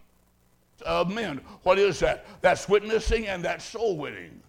of 0.86 1.12
men. 1.12 1.42
What 1.64 1.80
is 1.80 2.00
that? 2.00 2.26
That's 2.42 2.68
witnessing 2.68 3.28
and 3.28 3.44
that's 3.44 3.66
soul 3.66 3.98
winning. 3.98 4.42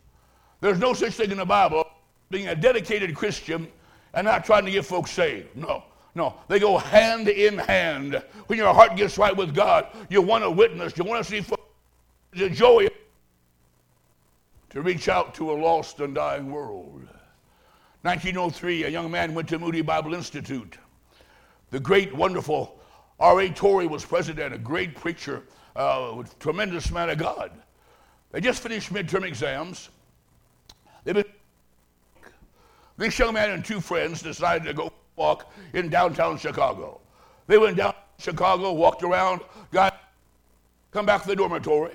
There's 0.60 0.78
no 0.78 0.92
such 0.92 1.14
thing 1.14 1.30
in 1.30 1.38
the 1.38 1.44
Bible 1.44 1.86
being 2.30 2.48
a 2.48 2.54
dedicated 2.54 3.14
Christian 3.14 3.68
and 4.14 4.26
not 4.26 4.44
trying 4.44 4.64
to 4.64 4.70
get 4.70 4.84
folks 4.84 5.10
saved. 5.10 5.54
No, 5.56 5.84
no. 6.14 6.34
They 6.48 6.58
go 6.58 6.78
hand 6.78 7.28
in 7.28 7.58
hand. 7.58 8.22
When 8.46 8.58
your 8.58 8.72
heart 8.74 8.96
gets 8.96 9.18
right 9.18 9.36
with 9.36 9.54
God, 9.54 9.86
you 10.08 10.22
want 10.22 10.44
to 10.44 10.50
witness, 10.50 10.96
you 10.96 11.04
want 11.04 11.24
to 11.24 11.30
see 11.30 11.46
the 12.32 12.50
joy 12.50 12.88
to 14.70 14.82
reach 14.82 15.08
out 15.08 15.34
to 15.34 15.52
a 15.52 15.54
lost 15.54 16.00
and 16.00 16.14
dying 16.14 16.50
world. 16.50 17.06
1903, 18.02 18.84
a 18.84 18.88
young 18.88 19.10
man 19.10 19.34
went 19.34 19.48
to 19.48 19.58
Moody 19.58 19.82
Bible 19.82 20.14
Institute. 20.14 20.78
The 21.70 21.80
great, 21.80 22.14
wonderful 22.14 22.78
R.A. 23.20 23.50
Torrey 23.50 23.86
was 23.86 24.04
president, 24.04 24.54
a 24.54 24.58
great 24.58 24.94
preacher 24.94 25.42
uh, 25.74 26.22
tremendous 26.40 26.90
man 26.90 27.08
of 27.10 27.18
God. 27.18 27.52
They 28.32 28.40
just 28.40 28.62
finished 28.62 28.92
midterm 28.92 29.24
exams. 29.24 29.88
They've 31.04 31.14
been, 31.14 31.24
this 32.96 33.18
young 33.18 33.34
man 33.34 33.50
and 33.50 33.64
two 33.64 33.80
friends 33.80 34.20
decided 34.20 34.64
to 34.66 34.74
go 34.74 34.92
walk 35.18 35.52
in 35.74 35.90
downtown 35.90 36.38
Chicago. 36.38 37.00
They 37.46 37.58
went 37.58 37.76
down 37.76 37.94
Chicago, 38.18 38.72
walked 38.72 39.02
around, 39.02 39.42
got 39.72 40.00
come 40.92 41.04
back 41.04 41.22
to 41.22 41.28
the 41.28 41.36
dormitory. 41.36 41.94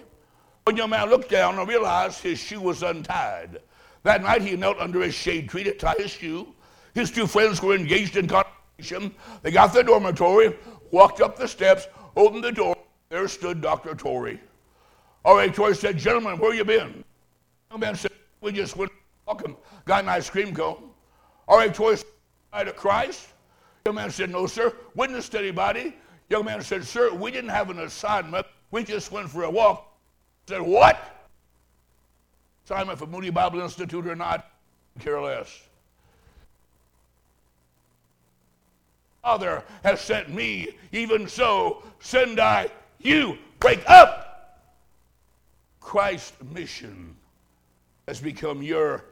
One 0.66 0.78
young 0.78 0.92
man 0.92 1.10
looked 1.10 1.30
down 1.30 1.58
and 1.58 1.68
realized 1.68 2.22
his 2.22 2.40
shoe 2.40 2.62
was 2.62 2.84
untied. 2.84 3.60
That 4.04 4.22
night 4.22 4.42
he 4.42 4.56
knelt 4.56 4.80
under 4.80 5.02
a 5.04 5.12
shade 5.12 5.50
tree 5.50 5.64
to 5.64 5.74
tie 5.74 5.96
his 5.98 6.12
shoe. 6.12 6.48
His 6.94 7.10
two 7.10 7.26
friends 7.26 7.62
were 7.62 7.76
engaged 7.76 8.18
in 8.18 8.28
conversation. 8.28 9.14
They 9.42 9.52
got 9.52 9.72
to 9.72 9.80
the 9.80 9.84
dormitory, 9.84 10.56
walked 10.92 11.22
up 11.22 11.38
the 11.38 11.48
steps, 11.48 11.88
opened 12.16 12.44
the 12.44 12.52
door. 12.52 12.76
There 13.10 13.28
stood 13.28 13.62
Dr. 13.62 13.96
Torrey. 13.96 14.40
R.A. 15.26 15.50
Torrey 15.50 15.76
said, 15.76 15.98
Gentlemen, 15.98 16.38
where 16.38 16.54
you 16.54 16.66
been? 16.66 17.04
The 17.70 17.74
young 17.74 17.80
man 17.80 17.96
said, 17.96 18.12
We 18.42 18.52
just 18.52 18.76
went 18.76 18.92
walking, 19.26 19.56
got 19.86 20.04
an 20.04 20.10
ice 20.10 20.30
cream 20.30 20.54
cone. 20.54 20.90
R.A. 21.48 21.72
Torrey 21.72 21.98
said, 21.98 22.08
to 22.62 22.74
Christ? 22.74 23.30
Young 23.86 23.96
man 23.96 24.12
said, 24.12 24.30
No, 24.30 24.46
sir. 24.46 24.74
Witness 24.96 25.30
to 25.30 25.40
anybody? 25.40 25.96
Young 26.30 26.46
man 26.46 26.62
said, 26.62 26.84
Sir, 26.84 27.14
we 27.14 27.32
didn't 27.32 27.50
have 27.50 27.70
an 27.70 27.80
assignment. 27.80 28.46
We 28.72 28.84
just 28.84 29.12
went 29.12 29.30
for 29.30 29.44
a 29.44 29.50
walk. 29.50 29.88
I 30.48 30.54
said, 30.54 30.62
What? 30.62 31.30
Assignment 32.66 33.00
for 33.00 33.08
Moody 33.08 33.30
Bible 33.30 33.62
Institute 33.62 34.06
or 34.08 34.16
not? 34.16 34.50
Care 35.00 35.20
less. 35.22 35.64
Father 39.24 39.64
has 39.84 40.02
sent 40.02 40.30
me, 40.30 40.70
even 40.92 41.28
so 41.28 41.82
send 42.00 42.40
I 42.40 42.70
you 43.00 43.38
wake 43.62 43.84
up. 43.88 44.60
Christ's 45.80 46.34
mission 46.52 47.16
has 48.08 48.20
become 48.20 48.62
your. 48.62 49.06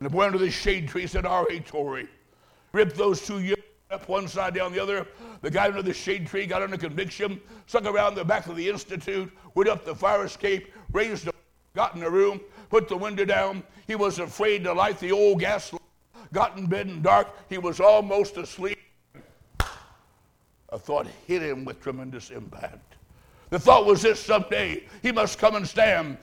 And 0.00 0.10
boy 0.10 0.26
under 0.26 0.38
the 0.38 0.50
shade 0.50 0.88
tree 0.88 1.06
said, 1.06 1.26
R.A. 1.26 1.60
Torrey, 1.60 2.08
ripped 2.72 2.96
those 2.96 3.24
two 3.24 3.54
up 3.90 4.08
one 4.08 4.26
side 4.26 4.54
down 4.54 4.72
the 4.72 4.82
other. 4.82 5.06
The 5.40 5.50
guy 5.50 5.66
under 5.66 5.82
the 5.82 5.94
shade 5.94 6.26
tree 6.26 6.46
got 6.46 6.62
under 6.62 6.76
conviction, 6.76 7.40
stuck 7.66 7.86
around 7.86 8.14
the 8.14 8.24
back 8.24 8.46
of 8.46 8.56
the 8.56 8.68
institute, 8.68 9.32
went 9.54 9.68
up 9.68 9.84
the 9.84 9.94
fire 9.94 10.24
escape, 10.24 10.72
raised 10.92 11.26
the, 11.26 11.34
got 11.74 11.94
in 11.94 12.00
the 12.00 12.10
room, 12.10 12.40
put 12.70 12.88
the 12.88 12.96
window 12.96 13.24
down. 13.24 13.62
He 13.86 13.94
was 13.94 14.18
afraid 14.18 14.64
to 14.64 14.72
light 14.72 14.98
the 14.98 15.12
old 15.12 15.40
gas, 15.40 15.72
got 16.32 16.58
in 16.58 16.66
bed 16.66 16.88
in 16.88 17.02
dark. 17.02 17.28
He 17.48 17.58
was 17.58 17.80
almost 17.80 18.36
asleep 18.36 18.78
a 20.74 20.78
thought 20.78 21.06
hit 21.26 21.40
him 21.40 21.64
with 21.64 21.80
tremendous 21.80 22.30
impact. 22.30 22.96
The 23.50 23.60
thought 23.60 23.86
was 23.86 24.02
this 24.02 24.18
someday 24.18 24.82
he 25.02 25.12
must 25.12 25.38
come 25.38 25.54
and 25.54 25.66
stand. 25.66 26.18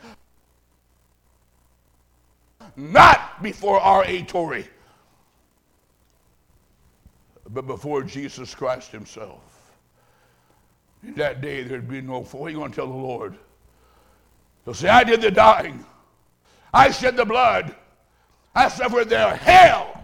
Not 2.75 3.43
before 3.43 3.79
R.A. 3.79 4.23
Torrey, 4.23 4.67
but 7.49 7.67
before 7.67 8.03
Jesus 8.03 8.55
Christ 8.55 8.91
himself. 8.91 9.41
In 11.03 11.15
that 11.15 11.41
day, 11.41 11.63
there'd 11.63 11.89
be 11.89 12.01
no, 12.01 12.23
are 12.23 12.49
you 12.49 12.57
going 12.57 12.71
to 12.71 12.75
tell 12.75 12.87
the 12.87 12.93
Lord? 12.93 13.35
He'll 14.65 14.73
say, 14.73 14.89
I 14.89 15.03
did 15.03 15.21
the 15.21 15.31
dying. 15.31 15.83
I 16.73 16.91
shed 16.91 17.17
the 17.17 17.25
blood. 17.25 17.75
I 18.53 18.69
suffered 18.69 19.09
their 19.09 19.35
hell. 19.35 20.03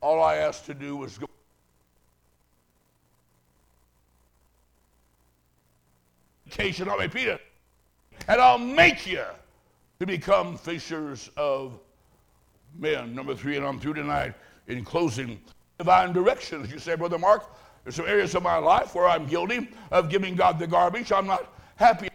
All 0.00 0.22
I 0.22 0.36
asked 0.36 0.66
to 0.66 0.74
do 0.74 0.96
was 0.96 1.18
go. 1.18 1.26
I'll 6.58 6.98
repeat 6.98 7.28
it, 7.28 7.40
and 8.28 8.38
I'll 8.40 8.58
make 8.58 9.06
you 9.06 9.24
to 10.00 10.06
become 10.06 10.56
fishers 10.56 11.30
of 11.36 11.78
men. 12.78 13.14
Number 13.14 13.34
three, 13.34 13.56
and 13.56 13.66
I'm 13.66 13.78
through 13.78 13.94
tonight. 13.94 14.34
In 14.66 14.84
closing, 14.84 15.40
divine 15.78 16.12
directions. 16.12 16.72
You 16.72 16.78
say, 16.78 16.94
Brother 16.96 17.18
Mark, 17.18 17.44
there's 17.84 17.96
some 17.96 18.06
areas 18.06 18.34
of 18.34 18.42
my 18.42 18.56
life 18.56 18.94
where 18.94 19.06
I'm 19.06 19.26
guilty 19.26 19.68
of 19.90 20.08
giving 20.08 20.34
God 20.34 20.58
the 20.58 20.66
garbage. 20.66 21.12
I'm 21.12 21.26
not 21.26 21.52
happy 21.76 22.08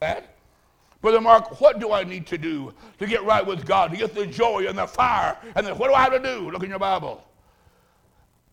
that. 0.00 0.34
Brother 1.00 1.20
Mark, 1.20 1.60
what 1.60 1.78
do 1.78 1.92
I 1.92 2.04
need 2.04 2.26
to 2.28 2.38
do 2.38 2.72
to 2.98 3.06
get 3.06 3.22
right 3.24 3.44
with 3.44 3.64
God, 3.64 3.90
to 3.90 3.96
get 3.96 4.14
the 4.14 4.26
joy 4.26 4.66
and 4.66 4.78
the 4.78 4.86
fire? 4.86 5.36
And 5.54 5.66
what 5.78 5.88
do 5.88 5.94
I 5.94 6.02
have 6.02 6.12
to 6.12 6.20
do? 6.20 6.50
Look 6.50 6.62
in 6.62 6.70
your 6.70 6.78
Bible. 6.78 7.24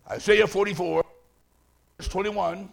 Isaiah 0.09 0.47
44, 0.47 1.03
verse 1.97 2.07
21. 2.07 2.69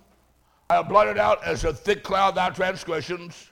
I 0.69 0.83
blotted 0.83 1.19
out 1.19 1.45
as 1.45 1.65
a 1.65 1.73
thick 1.73 2.03
cloud 2.03 2.35
thy 2.35 2.51
transgressions, 2.51 3.51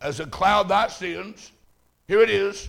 as 0.00 0.20
a 0.20 0.26
cloud 0.26 0.68
thy 0.68 0.88
sins. 0.88 1.52
Here 2.08 2.20
it 2.20 2.30
is. 2.30 2.68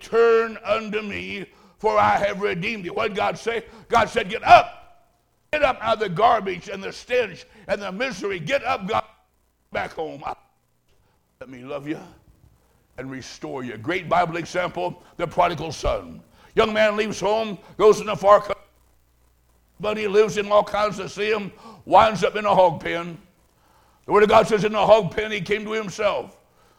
Turn 0.00 0.58
unto 0.64 1.00
me, 1.02 1.46
for 1.78 1.98
I 1.98 2.16
have 2.18 2.40
redeemed 2.40 2.84
thee. 2.84 2.90
What 2.90 3.08
did 3.08 3.16
God 3.16 3.38
say? 3.38 3.64
God 3.88 4.08
said, 4.08 4.28
Get 4.28 4.44
up. 4.44 5.06
Get 5.52 5.62
up 5.62 5.78
out 5.80 5.94
of 5.94 6.00
the 6.00 6.08
garbage 6.08 6.68
and 6.68 6.82
the 6.82 6.92
stench 6.92 7.46
and 7.68 7.80
the 7.80 7.90
misery. 7.90 8.38
Get 8.38 8.64
up, 8.64 8.86
God, 8.86 9.04
back 9.72 9.92
home. 9.92 10.22
Let 11.40 11.48
me 11.48 11.60
love 11.60 11.86
you 11.86 11.98
and 12.98 13.10
restore 13.10 13.64
you. 13.64 13.76
Great 13.76 14.08
Bible 14.08 14.36
example 14.36 15.02
the 15.16 15.26
prodigal 15.26 15.72
son. 15.72 16.20
Young 16.54 16.72
man 16.72 16.96
leaves 16.96 17.20
home, 17.20 17.58
goes 17.76 18.00
in 18.00 18.08
a 18.08 18.16
far 18.16 18.40
country. 18.40 18.54
but 19.78 19.96
he 19.96 20.08
lives 20.08 20.38
in 20.38 20.50
all 20.50 20.64
kinds 20.64 20.98
of 20.98 21.10
sin, 21.10 21.52
winds 21.84 22.24
up 22.24 22.36
in 22.36 22.46
a 22.46 22.54
hog 22.54 22.80
pen. 22.80 23.18
The 24.06 24.12
Word 24.12 24.22
of 24.22 24.28
God 24.28 24.46
says, 24.46 24.64
In 24.64 24.72
the 24.72 24.86
hog 24.86 25.14
pen, 25.14 25.30
he 25.30 25.40
came 25.40 25.64
to 25.64 25.72
himself 25.72 26.38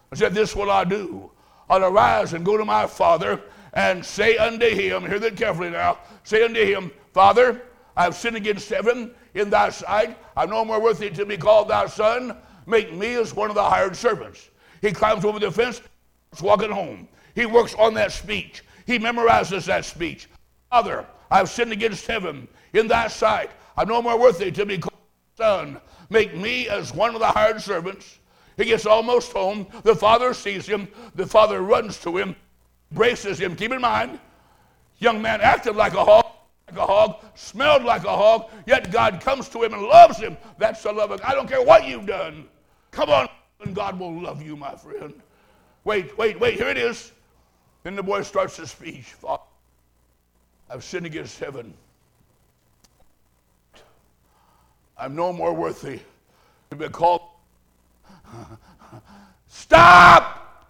and 0.09 0.17
said, 0.17 0.33
This 0.33 0.55
will 0.55 0.71
I 0.71 0.85
do. 0.85 1.29
I'll 1.69 1.83
arise 1.83 2.33
and 2.33 2.45
go 2.45 2.57
to 2.57 2.65
my 2.65 2.87
father 2.87 3.41
and 3.73 4.03
say 4.03 4.37
unto 4.37 4.67
him, 4.67 5.05
hear 5.05 5.19
that 5.19 5.35
carefully 5.35 5.69
now, 5.69 5.99
say 6.23 6.43
unto 6.43 6.63
him, 6.63 6.91
Father, 7.13 7.61
I 7.95 8.03
have 8.03 8.15
sinned 8.15 8.37
against 8.37 8.69
heaven 8.69 9.11
in 9.33 9.49
thy 9.49 9.69
sight. 9.69 10.17
I'm 10.35 10.49
no 10.49 10.63
more 10.63 10.81
worthy 10.81 11.09
to 11.09 11.25
be 11.25 11.37
called 11.37 11.67
thy 11.67 11.87
son. 11.87 12.37
Make 12.65 12.93
me 12.93 13.15
as 13.15 13.35
one 13.35 13.49
of 13.49 13.55
the 13.55 13.63
hired 13.63 13.95
servants. 13.95 14.49
He 14.81 14.91
climbs 14.91 15.25
over 15.25 15.39
the 15.39 15.51
fence, 15.51 15.81
walking 16.41 16.71
home. 16.71 17.07
He 17.35 17.45
works 17.45 17.75
on 17.75 17.93
that 17.95 18.11
speech. 18.11 18.63
He 18.85 18.97
memorizes 18.99 19.65
that 19.65 19.83
speech. 19.83 20.29
Father, 20.69 21.05
I've 21.29 21.49
sinned 21.49 21.71
against 21.71 22.07
heaven 22.07 22.47
in 22.73 22.87
thy 22.87 23.07
sight. 23.07 23.51
I'm 23.75 23.89
no 23.89 24.01
more 24.01 24.17
worthy 24.17 24.51
to 24.51 24.65
be 24.65 24.77
called 24.77 24.93
son. 25.37 25.81
Make 26.09 26.35
me 26.35 26.69
as 26.69 26.93
one 26.93 27.13
of 27.13 27.19
the 27.19 27.27
hired 27.27 27.61
servants. 27.61 28.19
He 28.55 28.65
gets 28.65 28.85
almost 28.85 29.31
home. 29.33 29.67
The 29.83 29.95
father 29.95 30.33
sees 30.33 30.65
him. 30.65 30.87
The 31.15 31.27
father 31.27 31.61
runs 31.61 31.99
to 32.01 32.17
him. 32.17 32.35
braces 32.91 33.39
him. 33.39 33.55
Keep 33.55 33.73
in 33.73 33.81
mind, 33.81 34.19
young 34.99 35.21
man 35.21 35.41
acted 35.41 35.75
like 35.75 35.93
a 35.93 36.03
hog, 36.03 36.25
like 36.69 36.79
a 36.79 36.85
hog, 36.85 37.23
smelled 37.35 37.83
like 37.83 38.03
a 38.03 38.15
hog, 38.15 38.49
yet 38.65 38.91
God 38.91 39.21
comes 39.21 39.49
to 39.49 39.63
him 39.63 39.73
and 39.73 39.83
loves 39.83 40.17
him. 40.17 40.37
That's 40.57 40.83
the 40.83 40.91
love 40.91 41.11
of 41.11 41.21
God. 41.21 41.31
I 41.31 41.35
don't 41.35 41.47
care 41.47 41.61
what 41.61 41.87
you've 41.87 42.05
done. 42.05 42.47
Come 42.91 43.09
on, 43.09 43.27
and 43.61 43.75
God 43.75 43.99
will 43.99 44.21
love 44.21 44.41
you, 44.41 44.55
my 44.55 44.75
friend. 44.75 45.13
Wait, 45.83 46.17
wait, 46.17 46.39
wait, 46.39 46.55
here 46.55 46.69
it 46.69 46.77
is. 46.77 47.11
Then 47.83 47.95
the 47.95 48.03
boy 48.03 48.23
starts 48.23 48.57
his 48.57 48.71
speech. 48.71 49.05
Father, 49.05 49.43
I've 50.69 50.83
sinned 50.83 51.05
against 51.05 51.39
heaven. 51.39 51.73
I'm 54.99 55.15
no 55.15 55.31
more 55.31 55.53
worthy 55.53 55.99
to 56.71 56.75
be 56.75 56.89
called. 56.89 57.21
Stop! 59.47 60.65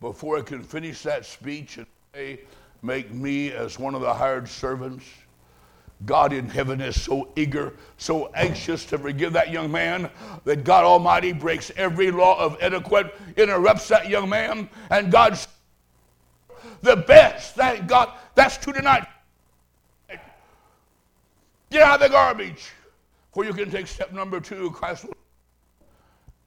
Before 0.00 0.38
I 0.38 0.42
can 0.42 0.62
finish 0.62 1.02
that 1.02 1.24
speech 1.24 1.78
and 1.78 1.86
say, 2.14 2.40
Make 2.82 3.12
me 3.12 3.50
as 3.50 3.78
one 3.78 3.94
of 3.94 4.00
the 4.00 4.12
hired 4.12 4.48
servants. 4.48 5.04
God 6.04 6.32
in 6.32 6.48
heaven 6.48 6.80
is 6.80 7.00
so 7.00 7.30
eager, 7.36 7.72
so 7.96 8.30
anxious 8.34 8.84
to 8.86 8.98
forgive 8.98 9.32
that 9.32 9.50
young 9.50 9.72
man 9.72 10.10
that 10.44 10.62
God 10.62 10.84
Almighty 10.84 11.32
breaks 11.32 11.72
every 11.76 12.10
law 12.10 12.38
of 12.38 12.58
etiquette, 12.60 13.14
interrupts 13.36 13.88
that 13.88 14.08
young 14.08 14.28
man, 14.28 14.68
and 14.90 15.10
God's 15.10 15.48
the 16.82 16.96
best. 16.96 17.54
Thank 17.54 17.86
God. 17.86 18.12
That's 18.34 18.58
true 18.58 18.74
tonight. 18.74 19.06
Get 21.70 21.82
out 21.82 21.94
of 21.96 22.00
the 22.00 22.08
garbage. 22.08 22.70
For 23.32 23.44
you 23.44 23.52
can 23.52 23.70
take 23.70 23.86
step 23.86 24.12
number 24.12 24.40
two, 24.40 24.70
Christ 24.70 25.04
will 25.04 25.14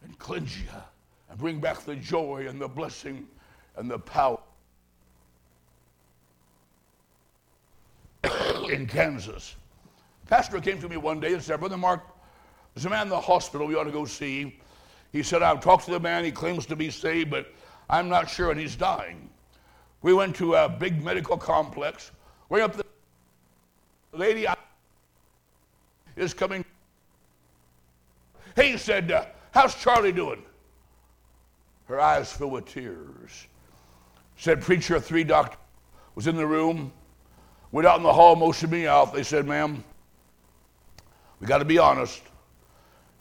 and 0.03 0.17
cleanse 0.17 0.57
you 0.57 0.67
and 1.29 1.37
bring 1.37 1.59
back 1.59 1.81
the 1.81 1.95
joy 1.95 2.47
and 2.47 2.59
the 2.59 2.67
blessing 2.67 3.27
and 3.75 3.89
the 3.89 3.99
power. 3.99 4.39
in 8.69 8.87
Kansas. 8.87 9.55
Pastor 10.27 10.59
came 10.59 10.79
to 10.81 10.89
me 10.89 10.97
one 10.97 11.19
day 11.19 11.33
and 11.33 11.41
said, 11.41 11.59
Brother 11.59 11.77
Mark, 11.77 12.01
there's 12.73 12.85
a 12.85 12.89
man 12.89 13.03
in 13.03 13.09
the 13.09 13.19
hospital 13.19 13.67
we 13.67 13.75
ought 13.75 13.85
to 13.85 13.91
go 13.91 14.05
see. 14.05 14.59
He 15.11 15.23
said, 15.23 15.41
I've 15.41 15.61
talked 15.61 15.85
to 15.85 15.91
the 15.91 15.99
man, 15.99 16.23
he 16.23 16.31
claims 16.31 16.65
to 16.67 16.75
be 16.75 16.91
saved, 16.91 17.31
but 17.31 17.51
I'm 17.89 18.09
not 18.09 18.29
sure, 18.29 18.51
and 18.51 18.59
he's 18.59 18.75
dying. 18.75 19.29
We 20.01 20.13
went 20.13 20.35
to 20.37 20.55
a 20.55 20.69
big 20.69 21.03
medical 21.03 21.35
complex. 21.35 22.11
Way 22.49 22.61
up 22.61 22.75
the 22.75 22.85
lady 24.13 24.47
is 26.19 26.33
coming. 26.33 26.63
He 28.55 28.77
said, 28.77 29.11
uh, 29.11 29.25
How's 29.51 29.75
Charlie 29.75 30.11
doing? 30.11 30.43
Her 31.85 31.99
eyes 31.99 32.31
filled 32.31 32.51
with 32.51 32.65
tears. 32.65 33.47
Said, 34.37 34.61
Preacher, 34.61 34.99
three 34.99 35.23
doctors 35.23 35.57
was 36.15 36.27
in 36.27 36.35
the 36.35 36.45
room. 36.45 36.91
Went 37.71 37.87
out 37.87 37.97
in 37.97 38.03
the 38.03 38.13
hall, 38.13 38.35
motioned 38.35 38.71
me 38.71 38.87
out. 38.87 39.13
They 39.13 39.23
said, 39.23 39.45
Ma'am, 39.45 39.83
we 41.39 41.47
got 41.47 41.59
to 41.59 41.65
be 41.65 41.77
honest. 41.77 42.21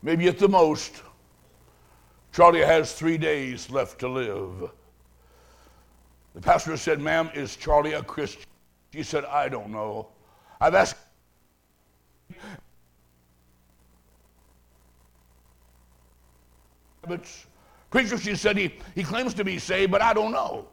Maybe 0.03 0.29
at 0.29 0.39
the 0.39 0.49
most, 0.49 1.03
Charlie 2.33 2.65
has 2.65 2.93
three 2.93 3.19
days 3.19 3.71
left 3.71 3.99
to 4.01 4.09
live. 4.09 4.71
The 6.35 6.41
pastor 6.41 6.77
said, 6.77 7.01
Ma'am, 7.01 7.31
is 7.35 7.57
Charlie 7.57 7.95
a 7.95 8.03
Christian? 8.03 8.45
She 8.93 9.03
said, 9.03 9.25
I 9.25 9.49
don't 9.49 9.71
know. 9.71 10.09
I've 10.61 10.75
asked. 10.75 10.97
Preacher, 17.91 18.19
she 18.19 18.35
said, 18.35 18.57
he, 18.57 18.75
he 18.95 19.03
claims 19.03 19.35
to 19.35 19.45
be 19.45 19.59
saved, 19.59 19.91
but 19.91 20.03
I 20.03 20.13
don't 20.13 20.33
know. 20.33 20.67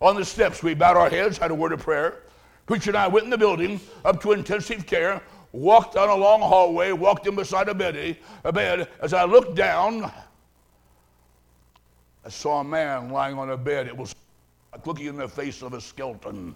On 0.00 0.16
the 0.16 0.24
steps, 0.24 0.62
we 0.62 0.74
bowed 0.74 0.96
our 0.96 1.10
heads, 1.10 1.38
had 1.38 1.50
a 1.50 1.54
word 1.54 1.72
of 1.72 1.80
prayer. 1.80 2.22
Preacher 2.66 2.90
and 2.90 2.96
I 2.96 3.08
went 3.08 3.24
in 3.24 3.30
the 3.30 3.38
building 3.38 3.80
up 4.04 4.20
to 4.22 4.32
intensive 4.32 4.86
care, 4.86 5.22
walked 5.52 5.94
down 5.94 6.08
a 6.08 6.14
long 6.14 6.40
hallway, 6.40 6.92
walked 6.92 7.26
in 7.26 7.34
beside 7.34 7.68
a 7.68 7.74
bed. 7.74 8.16
A 8.44 8.52
bed. 8.52 8.88
As 9.00 9.12
I 9.12 9.24
looked 9.24 9.54
down, 9.54 10.12
I 12.24 12.28
saw 12.28 12.60
a 12.60 12.64
man 12.64 13.10
lying 13.10 13.38
on 13.38 13.50
a 13.50 13.56
bed. 13.56 13.86
It 13.86 13.96
was 13.96 14.14
like 14.72 14.86
looking 14.86 15.06
in 15.06 15.16
the 15.16 15.28
face 15.28 15.62
of 15.62 15.72
a 15.72 15.80
skeleton. 15.80 16.54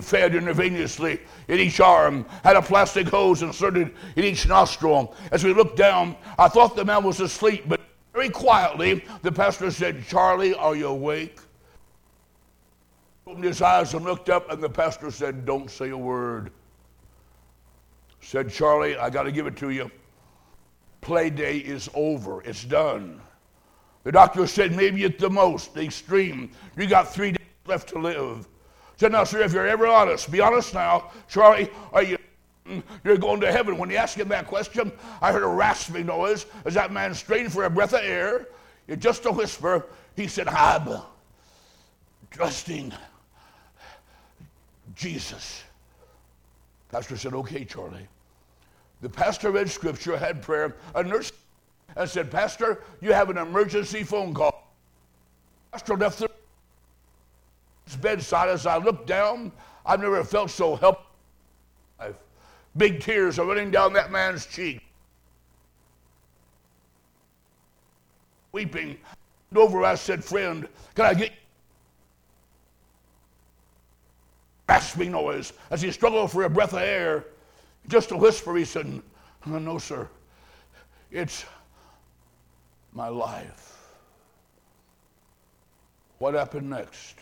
Fed 0.00 0.32
intravenously 0.32 1.20
in 1.48 1.58
each 1.58 1.80
arm, 1.80 2.24
had 2.44 2.56
a 2.56 2.62
plastic 2.62 3.08
hose 3.08 3.42
inserted 3.42 3.94
in 4.16 4.24
each 4.24 4.46
nostril. 4.46 5.14
As 5.32 5.44
we 5.44 5.52
looked 5.52 5.76
down, 5.76 6.16
I 6.38 6.48
thought 6.48 6.76
the 6.76 6.84
man 6.84 7.04
was 7.04 7.20
asleep, 7.20 7.64
but 7.66 7.80
very 8.12 8.28
quietly, 8.28 9.04
the 9.22 9.32
pastor 9.32 9.70
said, 9.70 10.04
Charlie, 10.06 10.54
are 10.54 10.74
you 10.74 10.88
awake? 10.88 11.38
He 13.24 13.30
opened 13.30 13.44
his 13.44 13.62
eyes 13.62 13.94
and 13.94 14.04
looked 14.04 14.28
up, 14.28 14.50
and 14.50 14.62
the 14.62 14.70
pastor 14.70 15.10
said, 15.10 15.46
Don't 15.46 15.70
say 15.70 15.90
a 15.90 15.96
word. 15.96 16.50
Said, 18.20 18.50
Charlie, 18.50 18.96
I 18.96 19.10
got 19.10 19.22
to 19.22 19.32
give 19.32 19.46
it 19.46 19.56
to 19.58 19.70
you. 19.70 19.90
Play 21.00 21.30
day 21.30 21.58
is 21.58 21.88
over, 21.94 22.42
it's 22.42 22.64
done. 22.64 23.20
The 24.04 24.12
doctor 24.12 24.46
said, 24.46 24.74
maybe 24.74 25.04
at 25.04 25.18
the 25.18 25.30
most, 25.30 25.74
the 25.74 25.82
extreme, 25.82 26.50
you 26.76 26.86
got 26.86 27.12
three 27.12 27.32
days 27.32 27.46
left 27.66 27.88
to 27.90 27.98
live. 27.98 28.46
Said, 29.00 29.12
now, 29.12 29.24
sir, 29.24 29.40
if 29.40 29.54
you're 29.54 29.66
ever 29.66 29.86
honest, 29.86 30.30
be 30.30 30.42
honest 30.42 30.74
now. 30.74 31.10
Charlie, 31.26 31.70
are 31.90 32.02
you 32.02 32.18
you're 33.02 33.16
going 33.16 33.40
to 33.40 33.50
heaven. 33.50 33.78
When 33.78 33.88
he 33.88 33.96
asked 33.96 34.16
him 34.16 34.28
that 34.28 34.46
question, 34.46 34.92
I 35.22 35.32
heard 35.32 35.42
a 35.42 35.46
rasping 35.46 36.04
noise 36.04 36.44
as 36.66 36.74
that 36.74 36.92
man 36.92 37.14
strained 37.14 37.50
for 37.50 37.64
a 37.64 37.70
breath 37.70 37.94
of 37.94 38.02
air. 38.02 38.46
It 38.88 38.98
just 38.98 39.24
a 39.24 39.32
whisper. 39.32 39.86
He 40.16 40.26
said, 40.26 40.48
I'm 40.48 41.00
trusting 42.30 42.92
Jesus. 44.94 45.64
Pastor 46.90 47.16
said, 47.16 47.32
Okay, 47.32 47.64
Charlie. 47.64 48.06
The 49.00 49.08
pastor 49.08 49.50
read 49.50 49.70
scripture, 49.70 50.18
had 50.18 50.42
prayer. 50.42 50.76
A 50.94 51.02
nurse 51.02 51.32
and 51.96 52.08
said, 52.08 52.30
Pastor, 52.30 52.82
you 53.00 53.14
have 53.14 53.30
an 53.30 53.38
emergency 53.38 54.02
phone 54.02 54.34
call. 54.34 54.70
Pastor 55.72 55.96
left 55.96 56.18
the 56.18 56.30
bedside. 57.96 58.48
As 58.48 58.66
I 58.66 58.76
looked 58.78 59.06
down, 59.06 59.52
I've 59.84 60.00
never 60.00 60.22
felt 60.24 60.50
so 60.50 60.76
helpless. 60.76 61.06
Big 62.76 63.00
tears 63.00 63.38
are 63.38 63.46
running 63.46 63.70
down 63.70 63.92
that 63.94 64.12
man's 64.12 64.46
cheek. 64.46 64.80
Weeping. 68.52 68.96
And 69.50 69.58
Over, 69.58 69.84
I 69.84 69.96
said, 69.96 70.24
Friend, 70.24 70.68
can 70.94 71.04
I 71.04 71.14
get 71.14 71.32
rasping 74.68 75.10
noise 75.10 75.52
as 75.70 75.82
he 75.82 75.90
struggled 75.90 76.30
for 76.30 76.44
a 76.44 76.50
breath 76.50 76.72
of 76.72 76.80
air? 76.80 77.24
Just 77.88 78.12
a 78.12 78.16
whisper, 78.16 78.56
he 78.56 78.64
said, 78.64 79.02
uh, 79.46 79.58
No, 79.58 79.78
sir. 79.78 80.08
It's 81.10 81.44
my 82.92 83.08
life. 83.08 83.78
What 86.18 86.34
happened 86.34 86.70
next? 86.70 87.16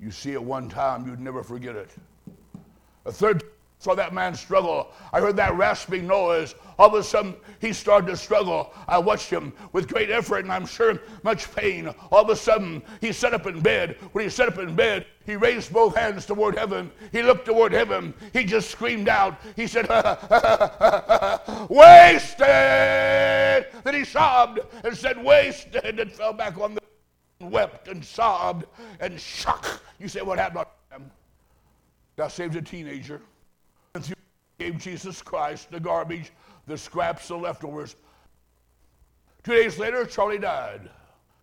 You 0.00 0.10
see 0.10 0.32
it 0.32 0.42
one 0.42 0.68
time, 0.68 1.06
you'd 1.06 1.20
never 1.20 1.42
forget 1.42 1.74
it. 1.74 1.90
A 3.04 3.12
third 3.12 3.42
saw 3.80 3.94
that 3.94 4.12
man 4.12 4.34
struggle. 4.34 4.90
I 5.12 5.20
heard 5.20 5.36
that 5.36 5.56
rasping 5.56 6.06
noise. 6.06 6.54
All 6.78 6.88
of 6.88 6.94
a 6.94 7.02
sudden, 7.02 7.36
he 7.60 7.72
started 7.72 8.08
to 8.08 8.16
struggle. 8.16 8.72
I 8.86 8.98
watched 8.98 9.30
him 9.30 9.52
with 9.72 9.88
great 9.88 10.10
effort 10.10 10.38
and 10.38 10.52
I'm 10.52 10.66
sure 10.66 11.00
much 11.22 11.52
pain. 11.54 11.92
All 12.10 12.22
of 12.22 12.28
a 12.28 12.36
sudden, 12.36 12.82
he 13.00 13.12
sat 13.12 13.34
up 13.34 13.46
in 13.46 13.60
bed. 13.60 13.96
When 14.12 14.24
he 14.24 14.30
sat 14.30 14.48
up 14.48 14.58
in 14.58 14.74
bed, 14.74 15.06
he 15.24 15.36
raised 15.36 15.72
both 15.72 15.96
hands 15.96 16.26
toward 16.26 16.56
heaven. 16.56 16.90
He 17.12 17.22
looked 17.22 17.46
toward 17.46 17.72
heaven. 17.72 18.14
He 18.32 18.44
just 18.44 18.70
screamed 18.70 19.08
out. 19.08 19.36
He 19.56 19.66
said, 19.66 19.88
Wasted! 21.68 22.38
Then 23.84 23.94
he 23.94 24.04
sobbed 24.04 24.60
and 24.84 24.96
said, 24.96 25.22
Wasted, 25.22 26.00
and 26.00 26.12
fell 26.12 26.32
back 26.32 26.58
on 26.58 26.74
the 26.74 26.80
wept 27.40 27.88
and 27.88 28.04
sobbed 28.04 28.66
and 29.00 29.20
shook. 29.20 29.82
You 29.98 30.08
say, 30.08 30.22
What 30.22 30.38
happened? 30.38 30.64
to 30.64 30.98
them? 30.98 31.10
God 32.16 32.28
saved 32.28 32.56
a 32.56 32.62
teenager 32.62 33.20
gave 34.58 34.78
Jesus 34.78 35.22
Christ 35.22 35.70
the 35.70 35.80
garbage, 35.80 36.32
the 36.66 36.76
scraps, 36.76 37.28
the 37.28 37.36
leftovers. 37.36 37.96
Two 39.44 39.52
days 39.52 39.78
later, 39.78 40.04
Charlie 40.04 40.38
died. 40.38 40.90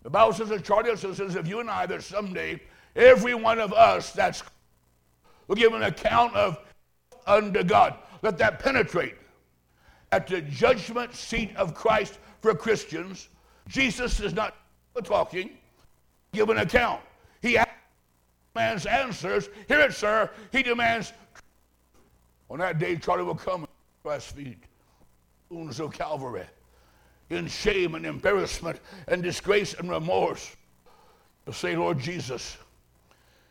The 0.03 0.09
Bible 0.09 0.33
says 0.33 0.49
that 0.49 0.63
Charlie 0.63 0.95
says, 0.95 1.19
if 1.19 1.47
you 1.47 1.59
and 1.59 1.69
I, 1.69 1.85
that 1.87 2.03
someday 2.03 2.61
every 2.95 3.33
one 3.33 3.59
of 3.59 3.73
us 3.73 4.11
that's 4.11 4.43
will 5.47 5.55
give 5.55 5.73
an 5.73 5.83
account 5.83 6.35
of 6.35 6.59
unto 7.25 7.63
God. 7.63 7.95
Let 8.21 8.37
that 8.39 8.59
penetrate. 8.59 9.15
At 10.11 10.27
the 10.27 10.41
judgment 10.41 11.13
seat 11.13 11.55
of 11.55 11.73
Christ 11.73 12.19
for 12.41 12.53
Christians, 12.53 13.29
Jesus 13.67 14.19
is 14.19 14.33
not 14.33 14.55
talking, 15.03 15.51
give 16.35 16.49
an 16.49 16.57
account. 16.57 17.01
He 17.41 17.57
demands 18.53 18.85
answers. 18.85 19.49
Hear 19.67 19.79
it, 19.79 19.93
sir. 19.93 20.29
He 20.51 20.61
demands 20.61 21.13
on 22.49 22.59
that 22.59 22.77
day, 22.77 22.95
Charlie 22.97 23.23
will 23.23 23.35
come 23.35 23.63
at 23.63 23.69
Christ's 24.03 24.31
feet, 24.31 24.59
wounds 25.49 25.79
of 25.79 25.93
Calvary. 25.93 26.45
in 27.31 27.47
shame 27.47 27.95
and 27.95 28.05
embarrassment 28.05 28.79
and 29.07 29.23
disgrace 29.23 29.73
and 29.73 29.89
remorse. 29.89 30.55
To 31.47 31.53
say, 31.53 31.75
Lord 31.75 31.99
Jesus, 31.99 32.57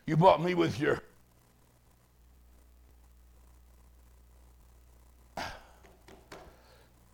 you 0.05 0.15
bought 0.15 0.41
me 0.41 0.53
with 0.53 0.79
your 0.79 1.01